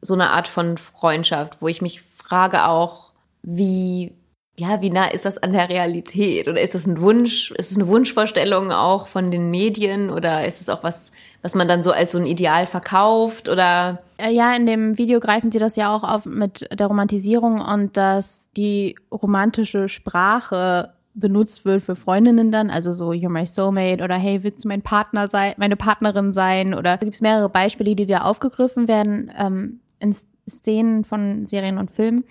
[0.02, 3.12] so einer Art von Freundschaft, wo ich mich frage auch,
[3.43, 4.14] wie
[4.62, 6.47] ja, wie nah ist das an der Realität?
[6.47, 10.12] Oder ist das ein Wunsch, ist es eine Wunschvorstellung auch von den Medien?
[10.12, 13.49] Oder ist es auch was, was man dann so als so ein Ideal verkauft?
[13.49, 14.03] Oder?
[14.18, 17.97] Äh, ja, in dem Video greifen sie das ja auch auf mit der Romantisierung und
[17.97, 24.16] dass die romantische Sprache benutzt wird für Freundinnen dann, also so You're my soulmate oder
[24.16, 26.76] Hey, willst du mein Partner sein, meine Partnerin sein?
[26.76, 30.14] Oder da gibt es mehrere Beispiele, die da aufgegriffen werden ähm, in
[30.47, 32.26] Szenen von Serien und Filmen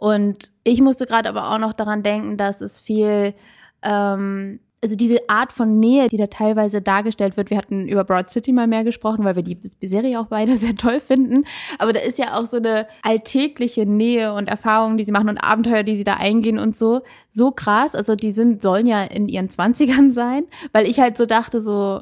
[0.00, 3.34] und ich musste gerade aber auch noch daran denken, dass es viel,
[3.82, 7.50] ähm, also diese Art von Nähe, die da teilweise dargestellt wird.
[7.50, 10.74] Wir hatten über Broad City mal mehr gesprochen, weil wir die Serie auch beide sehr
[10.74, 11.44] toll finden.
[11.78, 15.36] Aber da ist ja auch so eine alltägliche Nähe und Erfahrungen, die sie machen und
[15.36, 17.94] Abenteuer, die sie da eingehen und so, so krass.
[17.94, 22.00] Also die sind, sollen ja in ihren Zwanzigern sein, weil ich halt so dachte, so,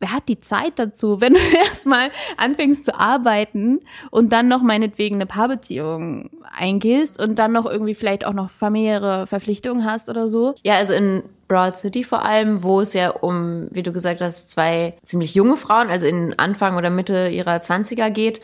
[0.00, 3.80] wer hat die Zeit dazu, wenn du erstmal anfängst zu arbeiten
[4.10, 9.26] und dann noch meinetwegen eine Paarbeziehung eingehst und dann noch irgendwie vielleicht auch noch familiäre
[9.26, 10.54] Verpflichtungen hast oder so?
[10.64, 14.50] Ja, also in Broad City vor allem, wo es ja um, wie du gesagt hast,
[14.50, 18.40] zwei ziemlich junge Frauen, also in Anfang oder Mitte ihrer Zwanziger geht,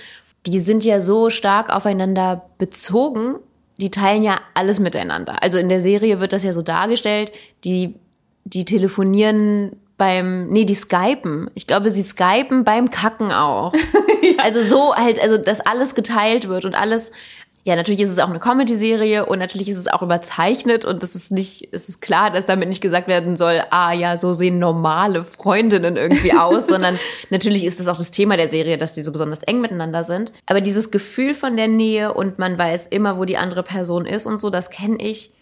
[0.47, 3.37] die sind ja so stark aufeinander bezogen,
[3.79, 5.43] die teilen ja alles miteinander.
[5.43, 7.33] Also in der Serie wird das ja so dargestellt,
[7.65, 7.95] die,
[8.45, 11.51] die telefonieren beim, nee, die skypen.
[11.55, 13.73] Ich glaube, sie skypen beim Kacken auch.
[14.23, 14.43] ja.
[14.43, 17.13] Also so halt, also dass alles geteilt wird und alles.
[17.67, 21.15] Ja, natürlich ist es auch eine Comedy-Serie und natürlich ist es auch überzeichnet und das
[21.15, 24.59] ist nicht, es ist klar, dass damit nicht gesagt werden soll, ah ja, so sehen
[24.59, 26.99] normale Freundinnen irgendwie aus, sondern
[27.31, 30.31] natürlich ist das auch das Thema der Serie, dass die so besonders eng miteinander sind.
[30.45, 34.27] Aber dieses Gefühl von der Nähe und man weiß immer, wo die andere Person ist
[34.27, 35.33] und so, das kenne ich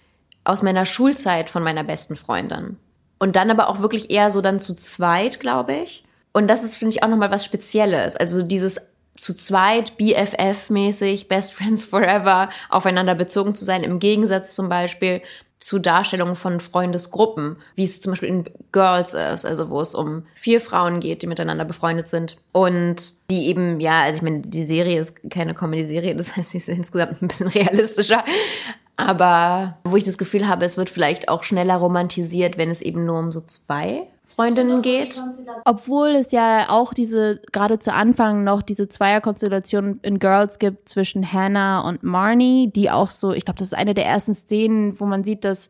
[0.45, 2.77] aus meiner Schulzeit von meiner besten Freundin.
[3.23, 6.03] Und dann aber auch wirklich eher so dann zu zweit, glaube ich.
[6.33, 8.17] Und das ist, finde ich, auch nochmal was Spezielles.
[8.17, 14.69] Also dieses zu zweit, BFF-mäßig, Best Friends Forever, aufeinander bezogen zu sein, im Gegensatz zum
[14.69, 15.23] Beispiel
[15.61, 20.27] zu Darstellungen von Freundesgruppen, wie es zum Beispiel in Girls ist, also wo es um
[20.35, 24.65] vier Frauen geht, die miteinander befreundet sind und die eben, ja, also ich meine, die
[24.65, 28.25] Serie ist keine Comedy-Serie, das heißt, sie ist insgesamt ein bisschen realistischer,
[28.97, 33.05] aber wo ich das Gefühl habe, es wird vielleicht auch schneller romantisiert, wenn es eben
[33.05, 35.21] nur um so zwei Freundinnen geht.
[35.65, 41.33] Obwohl es ja auch diese, gerade zu Anfang noch diese Zweierkonstellation in Girls gibt zwischen
[41.33, 45.05] Hannah und Marnie, die auch so, ich glaube, das ist eine der ersten Szenen, wo
[45.05, 45.69] man sieht, dass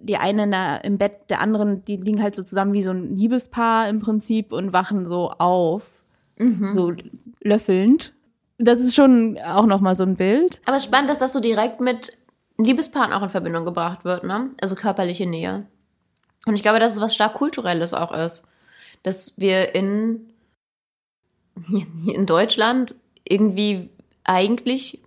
[0.00, 3.16] die eine da im Bett der anderen, die liegen halt so zusammen wie so ein
[3.16, 6.02] Liebespaar im Prinzip und wachen so auf,
[6.38, 6.72] mhm.
[6.72, 6.92] so
[7.40, 8.14] löffelnd.
[8.58, 10.60] Das ist schon auch nochmal so ein Bild.
[10.64, 12.16] Aber es ist spannend, dass das so direkt mit
[12.64, 14.50] Liebespaaren auch in Verbindung gebracht wird, ne?
[14.60, 15.66] Also körperliche Nähe.
[16.46, 18.46] Und ich glaube, dass es was stark kulturelles auch ist,
[19.02, 20.32] dass wir in
[22.06, 22.94] in Deutschland
[23.24, 23.90] irgendwie
[24.24, 25.00] eigentlich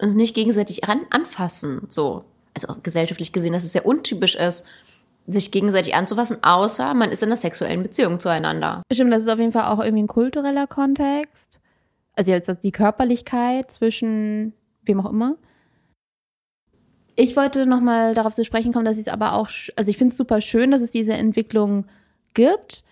[0.00, 2.24] uns nicht gegenseitig ran, anfassen, so.
[2.54, 4.66] Also gesellschaftlich gesehen, dass es sehr untypisch ist,
[5.26, 8.82] sich gegenseitig anzufassen, außer man ist in einer sexuellen Beziehung zueinander.
[8.92, 11.60] Stimmt, das ist auf jeden Fall auch irgendwie ein kultureller Kontext.
[12.14, 15.36] Also jetzt die Körperlichkeit zwischen wem auch immer.
[17.20, 20.12] Ich wollte nochmal darauf zu sprechen kommen, dass ich es aber auch, also ich finde
[20.12, 21.86] es super schön, dass es diese Entwicklung
[22.32, 22.84] gibt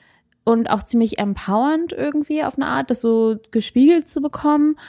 [0.42, 4.80] und auch ziemlich empowernd irgendwie auf eine Art, das so gespiegelt zu bekommen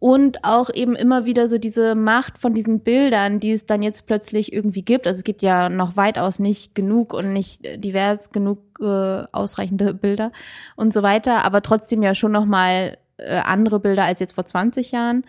[0.00, 4.06] und auch eben immer wieder so diese Macht von diesen Bildern, die es dann jetzt
[4.06, 5.06] plötzlich irgendwie gibt.
[5.06, 10.30] Also es gibt ja noch weitaus nicht genug und nicht divers genug äh, ausreichende Bilder
[10.76, 14.44] und so weiter, aber trotzdem ja schon noch mal äh, andere Bilder als jetzt vor
[14.44, 15.24] 20 Jahren.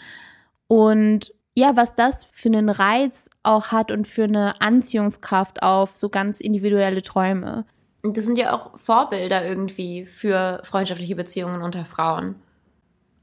[0.67, 6.09] Und ja, was das für einen Reiz auch hat und für eine Anziehungskraft auf so
[6.09, 7.65] ganz individuelle Träume.
[8.01, 12.35] Und das sind ja auch Vorbilder irgendwie für freundschaftliche Beziehungen unter Frauen.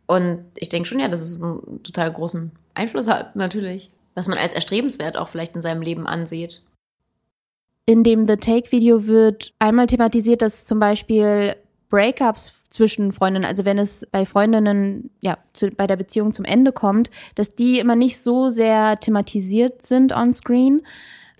[0.06, 3.90] Und ich denke schon ja, dass es einen total großen Einfluss hat, natürlich.
[4.14, 6.62] Was man als erstrebenswert auch vielleicht in seinem Leben ansieht.
[7.86, 11.56] In dem The Take-Video wird einmal thematisiert, dass zum Beispiel
[11.90, 16.72] Breakups zwischen Freundinnen, also wenn es bei Freundinnen, ja, zu, bei der Beziehung zum Ende
[16.72, 20.82] kommt, dass die immer nicht so sehr thematisiert sind on screen,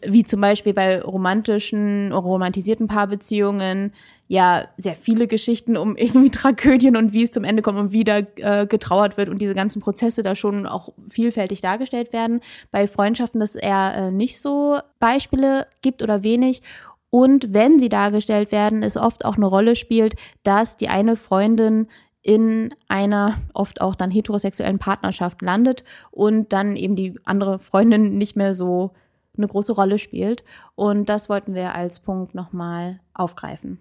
[0.05, 3.93] wie zum Beispiel bei romantischen, romantisierten Paarbeziehungen,
[4.29, 8.27] ja, sehr viele Geschichten um irgendwie Tragödien und wie es zum Ende kommt und wieder
[8.37, 12.41] äh, getrauert wird und diese ganzen Prozesse da schon auch vielfältig dargestellt werden.
[12.71, 16.63] Bei Freundschaften, dass er äh, nicht so Beispiele gibt oder wenig
[17.11, 21.89] und wenn sie dargestellt werden, es oft auch eine Rolle spielt, dass die eine Freundin
[22.23, 28.37] in einer oft auch dann heterosexuellen Partnerschaft landet und dann eben die andere Freundin nicht
[28.37, 28.93] mehr so
[29.37, 30.45] eine große Rolle spielt.
[30.75, 33.79] Und das wollten wir als Punkt nochmal aufgreifen.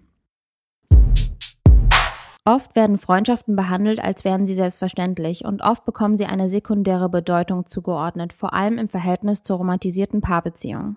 [2.46, 7.66] Oft werden Freundschaften behandelt, als wären sie selbstverständlich und oft bekommen sie eine sekundäre Bedeutung
[7.66, 10.96] zugeordnet, vor allem im Verhältnis zur romantisierten Paarbeziehung.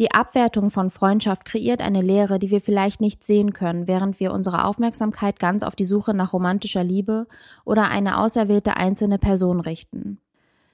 [0.00, 4.32] Die Abwertung von Freundschaft kreiert eine Leere, die wir vielleicht nicht sehen können, während wir
[4.32, 7.26] unsere Aufmerksamkeit ganz auf die Suche nach romantischer Liebe
[7.66, 10.18] oder eine auserwählte einzelne Person richten.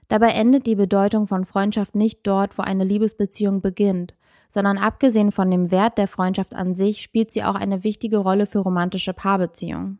[0.06, 4.14] Dabei endet die Bedeutung von Freundschaft nicht dort, wo eine Liebesbeziehung beginnt,
[4.48, 8.46] sondern abgesehen von dem Wert der Freundschaft an sich spielt sie auch eine wichtige Rolle
[8.46, 9.98] für romantische Paarbeziehungen.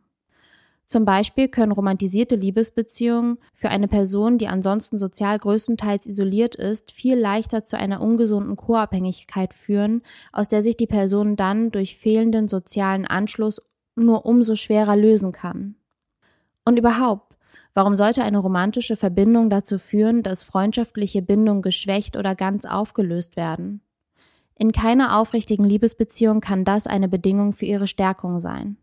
[0.87, 7.19] Zum Beispiel können romantisierte Liebesbeziehungen für eine Person, die ansonsten sozial größtenteils isoliert ist, viel
[7.19, 13.05] leichter zu einer ungesunden Co-Abhängigkeit führen, aus der sich die Person dann durch fehlenden sozialen
[13.05, 13.61] Anschluss
[13.95, 15.75] nur umso schwerer lösen kann.
[16.63, 17.35] Und überhaupt,
[17.73, 23.81] warum sollte eine romantische Verbindung dazu führen, dass freundschaftliche Bindungen geschwächt oder ganz aufgelöst werden?
[24.55, 28.77] In keiner aufrichtigen Liebesbeziehung kann das eine Bedingung für ihre Stärkung sein.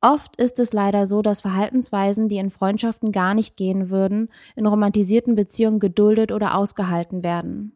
[0.00, 4.66] Oft ist es leider so, dass Verhaltensweisen, die in Freundschaften gar nicht gehen würden, in
[4.66, 7.72] romantisierten Beziehungen geduldet oder ausgehalten werden.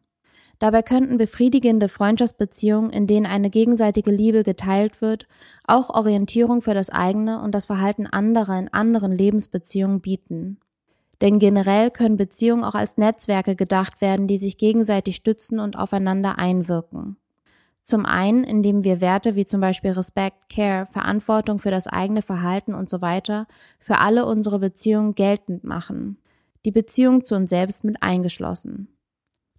[0.61, 5.27] Dabei könnten befriedigende Freundschaftsbeziehungen, in denen eine gegenseitige Liebe geteilt wird,
[5.65, 10.61] auch Orientierung für das eigene und das Verhalten anderer in anderen Lebensbeziehungen bieten.
[11.21, 16.39] Denn generell können Beziehungen auch als Netzwerke gedacht werden, die sich gegenseitig stützen und aufeinander
[16.39, 17.17] einwirken.
[17.83, 22.75] Zum einen, indem wir Werte wie zum Beispiel Respekt, Care, Verantwortung für das eigene Verhalten
[22.75, 23.49] und so weiter
[23.81, 26.19] für alle unsere Beziehungen geltend machen.
[26.65, 28.89] Die Beziehung zu uns selbst mit eingeschlossen.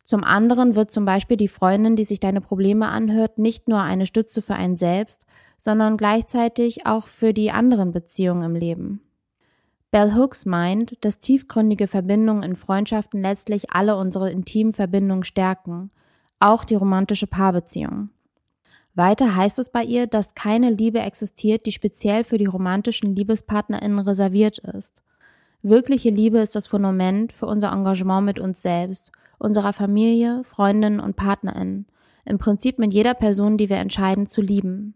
[0.05, 4.05] Zum anderen wird zum Beispiel die Freundin, die sich deine Probleme anhört, nicht nur eine
[4.05, 5.26] Stütze für einen selbst,
[5.57, 9.01] sondern gleichzeitig auch für die anderen Beziehungen im Leben.
[9.91, 15.91] Bell Hooks meint, dass tiefgründige Verbindungen in Freundschaften letztlich alle unsere intimen Verbindungen stärken–
[16.44, 18.10] auch die romantische Paarbeziehung.
[18.96, 24.00] Weiter heißt es bei ihr, dass keine Liebe existiert, die speziell für die romantischen Liebespartnerinnen
[24.00, 25.02] reserviert ist.
[25.64, 31.16] Wirkliche Liebe ist das Fundament für unser Engagement mit uns selbst, unserer Familie, Freundinnen und
[31.16, 31.88] Partnerinnen,
[32.26, 34.94] im Prinzip mit jeder Person, die wir entscheiden zu lieben.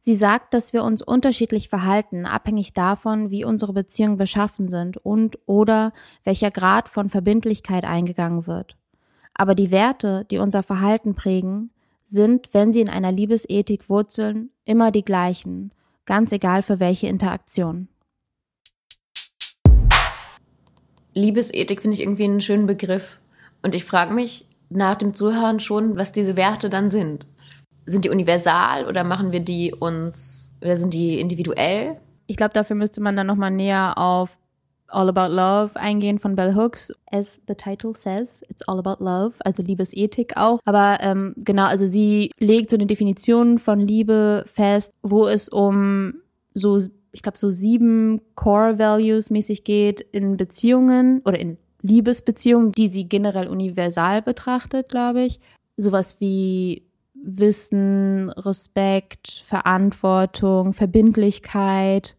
[0.00, 5.38] Sie sagt, dass wir uns unterschiedlich verhalten, abhängig davon, wie unsere Beziehungen beschaffen sind und
[5.44, 5.92] oder
[6.24, 8.76] welcher Grad von Verbindlichkeit eingegangen wird.
[9.34, 11.70] Aber die Werte, die unser Verhalten prägen,
[12.04, 15.72] sind, wenn sie in einer Liebesethik wurzeln, immer die gleichen,
[16.04, 17.88] ganz egal für welche Interaktion.
[21.14, 23.20] Liebesethik finde ich irgendwie einen schönen Begriff.
[23.62, 27.26] Und ich frage mich nach dem Zuhören schon, was diese Werte dann sind.
[27.84, 32.00] Sind die universal oder machen wir die uns, oder sind die individuell?
[32.26, 34.38] Ich glaube, dafür müsste man dann nochmal näher auf
[34.90, 36.92] All About Love eingehen von Bell Hooks.
[37.10, 40.60] As the title says, it's all about love, also Liebesethik auch.
[40.64, 46.14] Aber ähm, genau, also sie legt so eine Definition von Liebe fest, wo es um
[46.54, 46.78] so,
[47.12, 53.08] ich glaube, so sieben Core Values mäßig geht in Beziehungen oder in Liebesbeziehungen, die sie
[53.08, 55.40] generell universal betrachtet, glaube ich.
[55.76, 56.84] Sowas wie
[57.14, 62.16] Wissen, Respekt, Verantwortung, Verbindlichkeit,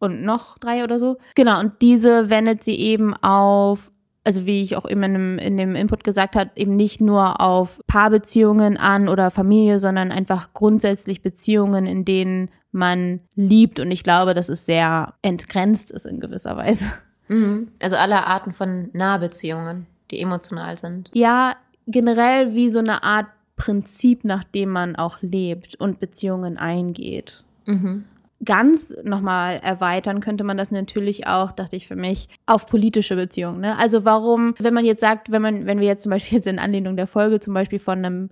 [0.00, 1.18] und noch drei oder so.
[1.36, 3.92] Genau, und diese wendet sie eben auf,
[4.24, 7.40] also wie ich auch immer in dem, in dem Input gesagt habe, eben nicht nur
[7.40, 13.78] auf Paarbeziehungen an oder Familie, sondern einfach grundsätzlich Beziehungen, in denen man liebt.
[13.78, 16.86] Und ich glaube, dass es sehr entgrenzt ist in gewisser Weise.
[17.28, 17.68] Mhm.
[17.80, 21.10] Also alle Arten von Nahbeziehungen, die emotional sind.
[21.12, 23.26] Ja, generell wie so eine Art
[23.56, 27.44] Prinzip, nach dem man auch lebt und Beziehungen eingeht.
[27.66, 28.04] Mhm
[28.44, 33.60] ganz nochmal erweitern könnte man das natürlich auch, dachte ich für mich, auf politische Beziehungen.
[33.60, 33.78] Ne?
[33.78, 36.58] Also warum, wenn man jetzt sagt, wenn man, wenn wir jetzt zum Beispiel jetzt in
[36.58, 38.30] Anlehnung der Folge zum Beispiel von einem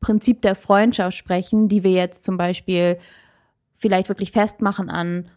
[0.00, 2.98] Prinzip der Freundschaft sprechen, die wir jetzt zum Beispiel
[3.74, 5.28] vielleicht wirklich festmachen an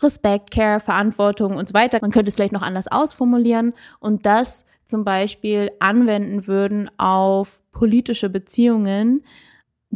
[0.00, 1.98] Respekt, Care, Verantwortung und so weiter.
[2.00, 8.28] Man könnte es vielleicht noch anders ausformulieren und das zum Beispiel anwenden würden auf politische
[8.28, 9.24] Beziehungen,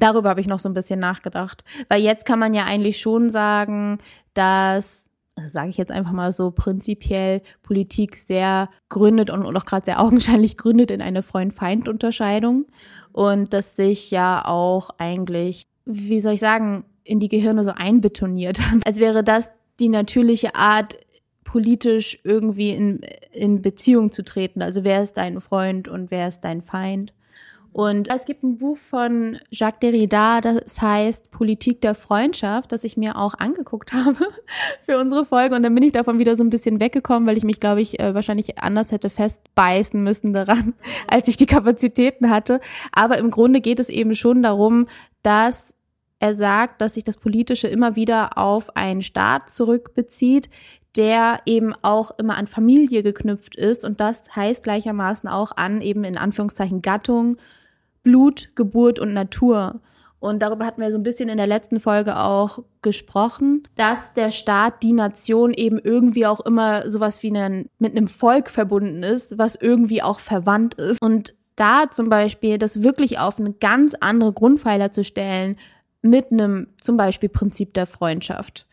[0.02, 1.64] darüber habe ich noch so ein bisschen nachgedacht.
[1.88, 3.98] Weil jetzt kann man ja eigentlich schon sagen,
[4.34, 9.64] dass, also sage ich jetzt einfach mal so, prinzipiell Politik sehr gründet und, und auch
[9.64, 12.66] gerade sehr augenscheinlich gründet in eine Freund-Feind-Unterscheidung.
[13.12, 18.60] Und dass sich ja auch eigentlich, wie soll ich sagen, in die Gehirne so einbetoniert.
[18.84, 20.98] Als wäre das die natürliche Art,
[21.48, 23.00] politisch irgendwie in,
[23.32, 24.60] in Beziehung zu treten.
[24.60, 27.14] Also wer ist dein Freund und wer ist dein Feind?
[27.72, 32.96] Und es gibt ein Buch von Jacques Derrida, das heißt Politik der Freundschaft, das ich
[32.96, 34.26] mir auch angeguckt habe
[34.86, 35.54] für unsere Folge.
[35.54, 38.00] Und dann bin ich davon wieder so ein bisschen weggekommen, weil ich mich, glaube ich,
[38.00, 40.74] äh, wahrscheinlich anders hätte festbeißen müssen daran,
[41.06, 42.60] als ich die Kapazitäten hatte.
[42.92, 44.86] Aber im Grunde geht es eben schon darum,
[45.22, 45.74] dass
[46.20, 50.50] er sagt, dass sich das Politische immer wieder auf einen Staat zurückbezieht,
[50.96, 53.84] der eben auch immer an Familie geknüpft ist.
[53.84, 57.36] Und das heißt gleichermaßen auch an eben in Anführungszeichen Gattung,
[58.08, 59.82] Blut, Geburt und Natur.
[60.18, 64.30] Und darüber hatten wir so ein bisschen in der letzten Folge auch gesprochen, dass der
[64.30, 69.36] Staat, die Nation eben irgendwie auch immer sowas wie einen, mit einem Volk verbunden ist,
[69.36, 71.02] was irgendwie auch verwandt ist.
[71.02, 75.58] Und da zum Beispiel das wirklich auf eine ganz andere Grundpfeiler zu stellen,
[76.00, 78.66] mit einem zum Beispiel Prinzip der Freundschaft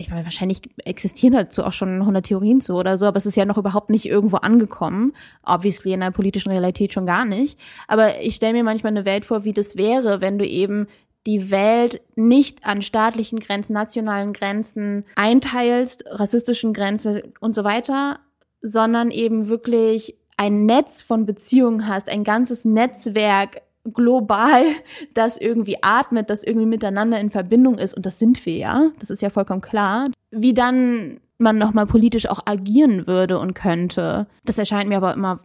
[0.00, 3.36] ich meine, wahrscheinlich existieren dazu auch schon 100 Theorien zu oder so, aber es ist
[3.36, 5.12] ja noch überhaupt nicht irgendwo angekommen.
[5.42, 7.58] Obviously in der politischen Realität schon gar nicht.
[7.88, 10.86] Aber ich stelle mir manchmal eine Welt vor, wie das wäre, wenn du eben
[11.26, 18.20] die Welt nicht an staatlichen Grenzen, nationalen Grenzen einteilst, rassistischen Grenzen und so weiter,
[18.62, 24.64] sondern eben wirklich ein Netz von Beziehungen hast, ein ganzes Netzwerk global
[25.14, 29.10] das irgendwie atmet, das irgendwie miteinander in Verbindung ist, und das sind wir ja, das
[29.10, 34.26] ist ja vollkommen klar, wie dann man nochmal politisch auch agieren würde und könnte.
[34.44, 35.40] Das erscheint mir aber immer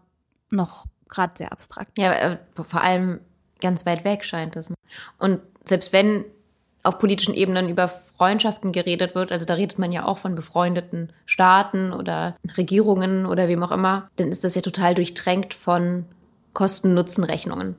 [0.50, 1.98] noch gerade sehr abstrakt.
[1.98, 3.20] Ja, äh, vor allem
[3.62, 4.74] ganz weit weg scheint es.
[5.20, 6.26] Und selbst wenn
[6.84, 11.14] auf politischen Ebenen über Freundschaften geredet wird, also da redet man ja auch von befreundeten
[11.26, 16.06] Staaten oder Regierungen oder wem auch immer, dann ist das ja total durchtränkt von
[16.54, 17.78] Kosten-Nutzen-Rechnungen.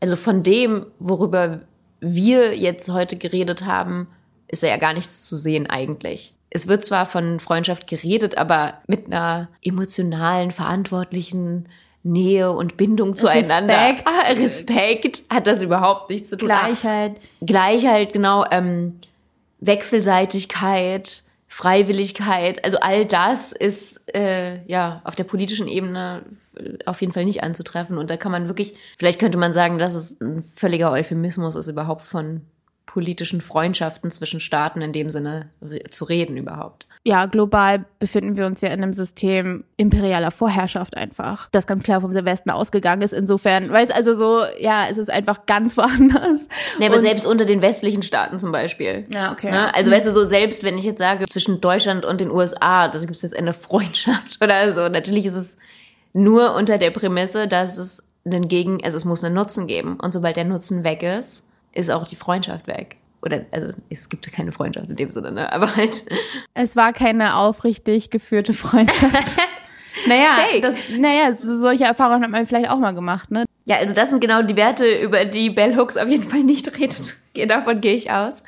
[0.00, 1.60] Also von dem, worüber
[2.00, 4.08] wir jetzt heute geredet haben,
[4.48, 6.34] ist ja gar nichts zu sehen eigentlich.
[6.50, 11.68] Es wird zwar von Freundschaft geredet, aber mit einer emotionalen, verantwortlichen
[12.02, 13.74] Nähe und Bindung zueinander.
[13.74, 14.04] Respekt.
[14.06, 16.48] Ah, Respekt hat das überhaupt nichts zu tun.
[16.48, 17.16] Gleichheit.
[17.40, 18.44] Gleichheit, genau.
[18.50, 19.00] Ähm,
[19.60, 26.22] Wechselseitigkeit, Freiwilligkeit, also all das ist äh, ja auf der politischen Ebene
[26.84, 27.98] auf jeden Fall nicht anzutreffen.
[27.98, 31.68] Und da kann man wirklich, vielleicht könnte man sagen, dass es ein völliger Euphemismus ist,
[31.68, 32.42] überhaupt von
[32.96, 35.50] politischen Freundschaften zwischen Staaten in dem Sinne
[35.90, 36.86] zu reden überhaupt.
[37.04, 42.00] Ja, global befinden wir uns ja in einem System imperialer Vorherrschaft einfach, das ganz klar
[42.00, 43.12] vom Westen ausgegangen ist.
[43.12, 46.48] Insofern, weiß also so, ja, es ist einfach ganz woanders.
[46.78, 49.04] Nee, aber Und, selbst unter den westlichen Staaten zum Beispiel.
[49.12, 49.50] Ja, okay.
[49.50, 49.74] Ne?
[49.74, 53.02] Also weißt du, so selbst wenn ich jetzt sage, zwischen Deutschland und den USA, das
[53.02, 54.88] gibt es jetzt eine Freundschaft oder so.
[54.88, 55.58] Natürlich ist es
[56.16, 60.00] nur unter der Prämisse, dass es einen Gegen, also es muss einen Nutzen geben.
[60.00, 62.96] Und sobald der Nutzen weg ist, ist auch die Freundschaft weg.
[63.20, 65.52] Oder, also es gibt keine Freundschaft in dem Sinne, ne?
[65.52, 66.06] Aber halt.
[66.54, 69.38] Es war keine aufrichtig geführte Freundschaft.
[70.08, 73.44] naja, das, naja, solche Erfahrungen hat man vielleicht auch mal gemacht, ne?
[73.66, 76.78] Ja, also das sind genau die Werte, über die Bell Hooks auf jeden Fall nicht
[76.78, 77.16] redet.
[77.48, 78.42] Davon gehe ich aus.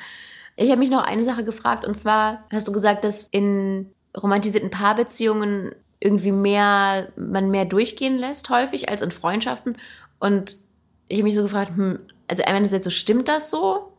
[0.55, 4.71] Ich habe mich noch eine Sache gefragt, und zwar hast du gesagt, dass in romantisierten
[4.71, 9.77] Paarbeziehungen irgendwie mehr, man mehr durchgehen lässt, häufig, als in Freundschaften.
[10.19, 10.57] Und
[11.07, 13.91] ich habe mich so gefragt, hm, also einerseits so, stimmt das so?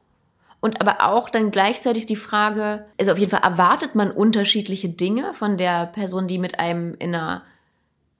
[0.60, 5.34] Und aber auch dann gleichzeitig die Frage, also auf jeden Fall erwartet man unterschiedliche Dinge
[5.34, 7.42] von der Person, die mit einem in einer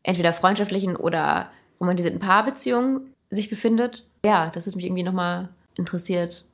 [0.03, 1.51] entweder freundschaftlichen oder
[1.81, 4.07] romantisierten Paarbeziehung sich befindet.
[4.25, 6.45] Ja, das hat mich irgendwie nochmal interessiert.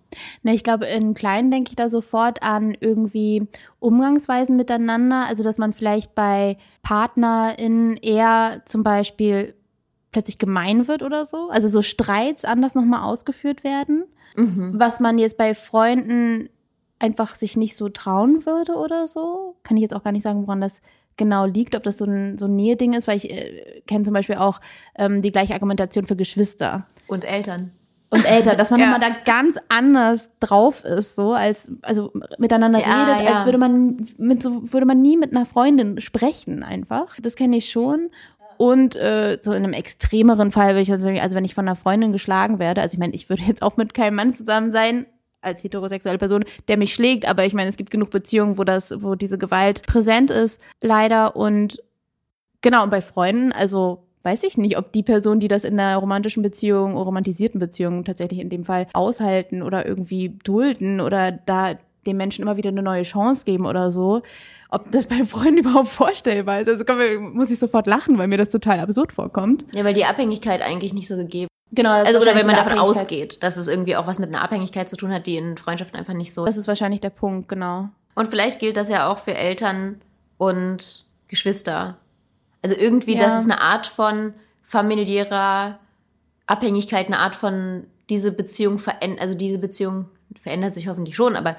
[0.42, 3.46] Na, ich glaube, in Kleinen denke ich da sofort an irgendwie
[3.78, 5.26] Umgangsweisen miteinander.
[5.26, 9.54] Also, dass man vielleicht bei PartnerInnen eher zum Beispiel
[10.12, 11.50] plötzlich gemein wird oder so.
[11.50, 14.04] Also so Streits anders nochmal ausgeführt werden.
[14.34, 14.74] Mhm.
[14.76, 16.48] Was man jetzt bei Freunden
[16.98, 19.56] einfach sich nicht so trauen würde oder so.
[19.62, 20.80] Kann ich jetzt auch gar nicht sagen, woran das
[21.16, 24.14] genau liegt, ob das so ein, so ein Nähe-Ding ist, weil ich äh, kenne zum
[24.14, 24.60] Beispiel auch
[24.96, 26.86] ähm, die gleiche Argumentation für Geschwister.
[27.08, 27.72] Und Eltern
[28.10, 28.90] und älter, dass man ja.
[28.90, 33.34] nochmal da ganz anders drauf ist, so als also miteinander ja, redet, ja.
[33.34, 37.16] als würde man mit so würde man nie mit einer Freundin sprechen einfach.
[37.20, 38.10] Das kenne ich schon.
[38.58, 41.76] Und äh, so in einem extremeren Fall würde ich sagen, also wenn ich von einer
[41.76, 45.06] Freundin geschlagen werde, also ich meine, ich würde jetzt auch mit keinem Mann zusammen sein,
[45.42, 49.02] als heterosexuelle Person, der mich schlägt, aber ich meine, es gibt genug Beziehungen, wo das,
[49.02, 51.36] wo diese Gewalt präsent ist, leider.
[51.36, 51.82] Und
[52.62, 55.96] genau, und bei Freunden, also weiß ich nicht, ob die Person, die das in einer
[55.96, 62.16] romantischen Beziehung, romantisierten Beziehung tatsächlich in dem Fall aushalten oder irgendwie dulden oder da dem
[62.16, 64.22] Menschen immer wieder eine neue Chance geben oder so,
[64.68, 66.68] ob das bei Freunden überhaupt vorstellbar ist.
[66.68, 66.84] Also
[67.20, 69.64] muss ich sofort lachen, weil mir das total absurd vorkommt.
[69.74, 72.78] Ja, weil die Abhängigkeit eigentlich nicht so gegeben Genau, das also oder wenn man davon
[72.78, 75.98] ausgeht, dass es irgendwie auch was mit einer Abhängigkeit zu tun hat, die in Freundschaften
[75.98, 76.46] einfach nicht so.
[76.46, 77.88] Das ist wahrscheinlich der Punkt, genau.
[78.14, 80.00] Und vielleicht gilt das ja auch für Eltern
[80.38, 81.98] und Geschwister.
[82.66, 83.20] Also irgendwie, ja.
[83.20, 85.78] das ist eine Art von familiärer
[86.48, 90.06] Abhängigkeit, eine Art von diese Beziehung verändert, also diese Beziehung
[90.42, 91.56] verändert sich hoffentlich schon, aber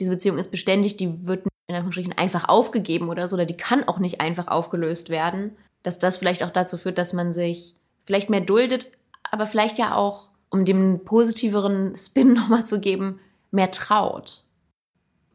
[0.00, 3.86] diese Beziehung ist beständig, die wird in Anführungsstrichen einfach aufgegeben oder so, oder die kann
[3.86, 5.52] auch nicht einfach aufgelöst werden.
[5.84, 8.90] Dass das vielleicht auch dazu führt, dass man sich vielleicht mehr duldet,
[9.30, 13.20] aber vielleicht ja auch, um dem positiveren Spin nochmal zu geben,
[13.52, 14.42] mehr traut.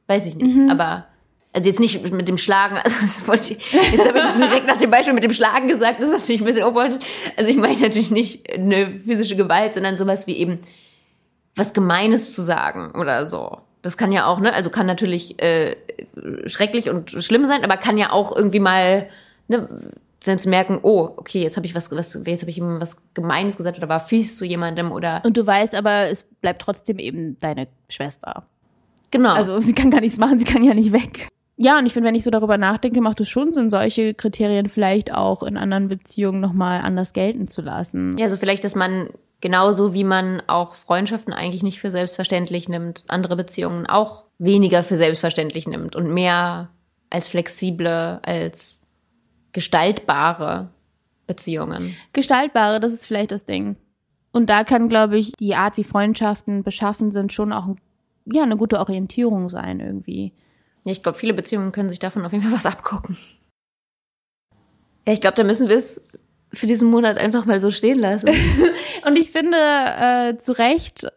[0.07, 0.69] Weiß ich nicht, mhm.
[0.69, 1.07] aber
[1.55, 4.67] also jetzt nicht mit dem Schlagen, also das wollte ich, jetzt habe ich das direkt
[4.67, 6.99] nach dem Beispiel mit dem Schlagen gesagt, das ist natürlich ein bisschen unpolitisch.
[7.37, 10.59] Also ich meine natürlich nicht eine physische Gewalt, sondern sowas wie eben
[11.55, 13.59] was Gemeines zu sagen oder so.
[13.81, 15.77] Das kann ja auch, ne, also kann natürlich äh,
[16.47, 19.07] schrecklich und schlimm sein, aber kann ja auch irgendwie mal,
[19.47, 19.69] ne,
[20.25, 23.03] dann zu merken, oh, okay, jetzt habe ich was, was jetzt habe ich ihm was
[23.13, 25.21] Gemeines gesagt oder war fies zu jemandem oder.
[25.23, 28.47] Und du weißt aber, es bleibt trotzdem eben deine Schwester.
[29.11, 29.33] Genau.
[29.33, 31.29] Also sie kann gar nichts machen, sie kann ja nicht weg.
[31.57, 34.67] Ja, und ich finde, wenn ich so darüber nachdenke, macht es schon Sinn, solche Kriterien
[34.67, 38.17] vielleicht auch in anderen Beziehungen nochmal anders gelten zu lassen.
[38.17, 43.03] Ja, so vielleicht, dass man genauso wie man auch Freundschaften eigentlich nicht für selbstverständlich nimmt,
[43.07, 46.69] andere Beziehungen auch weniger für selbstverständlich nimmt und mehr
[47.09, 48.81] als flexible, als
[49.53, 50.69] gestaltbare
[51.27, 51.95] Beziehungen.
[52.11, 53.77] Gestaltbare, das ist vielleicht das Ding.
[54.31, 57.67] Und da kann, glaube ich, die Art, wie Freundschaften beschaffen sind, schon auch
[58.25, 60.33] ja, eine gute Orientierung sein irgendwie.
[60.85, 63.17] Ja, ich glaube, viele Beziehungen können sich davon auf jeden Fall was abgucken.
[65.05, 66.01] Ja, ich glaube, da müssen wir es
[66.53, 68.29] für diesen Monat einfach mal so stehen lassen.
[69.05, 71.07] Und ich finde äh, zu Recht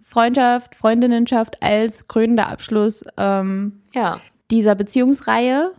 [0.00, 4.20] Freundschaft, Freundinnenschaft als krönender Abschluss ähm, ja.
[4.50, 5.72] dieser Beziehungsreihe.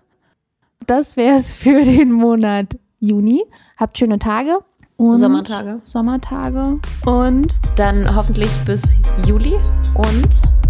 [0.87, 3.43] Das wäre es für den Monat Juni.
[3.77, 4.59] Habt schöne Tage.
[4.97, 5.81] Und Sommertage.
[5.83, 6.79] Sommertage.
[7.05, 8.95] Und dann hoffentlich bis
[9.27, 9.55] Juli.
[9.93, 10.29] Und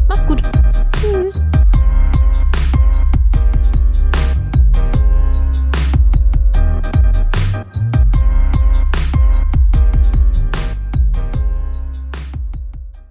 [0.10, 0.42] macht's gut.
[1.00, 1.46] Tschüss.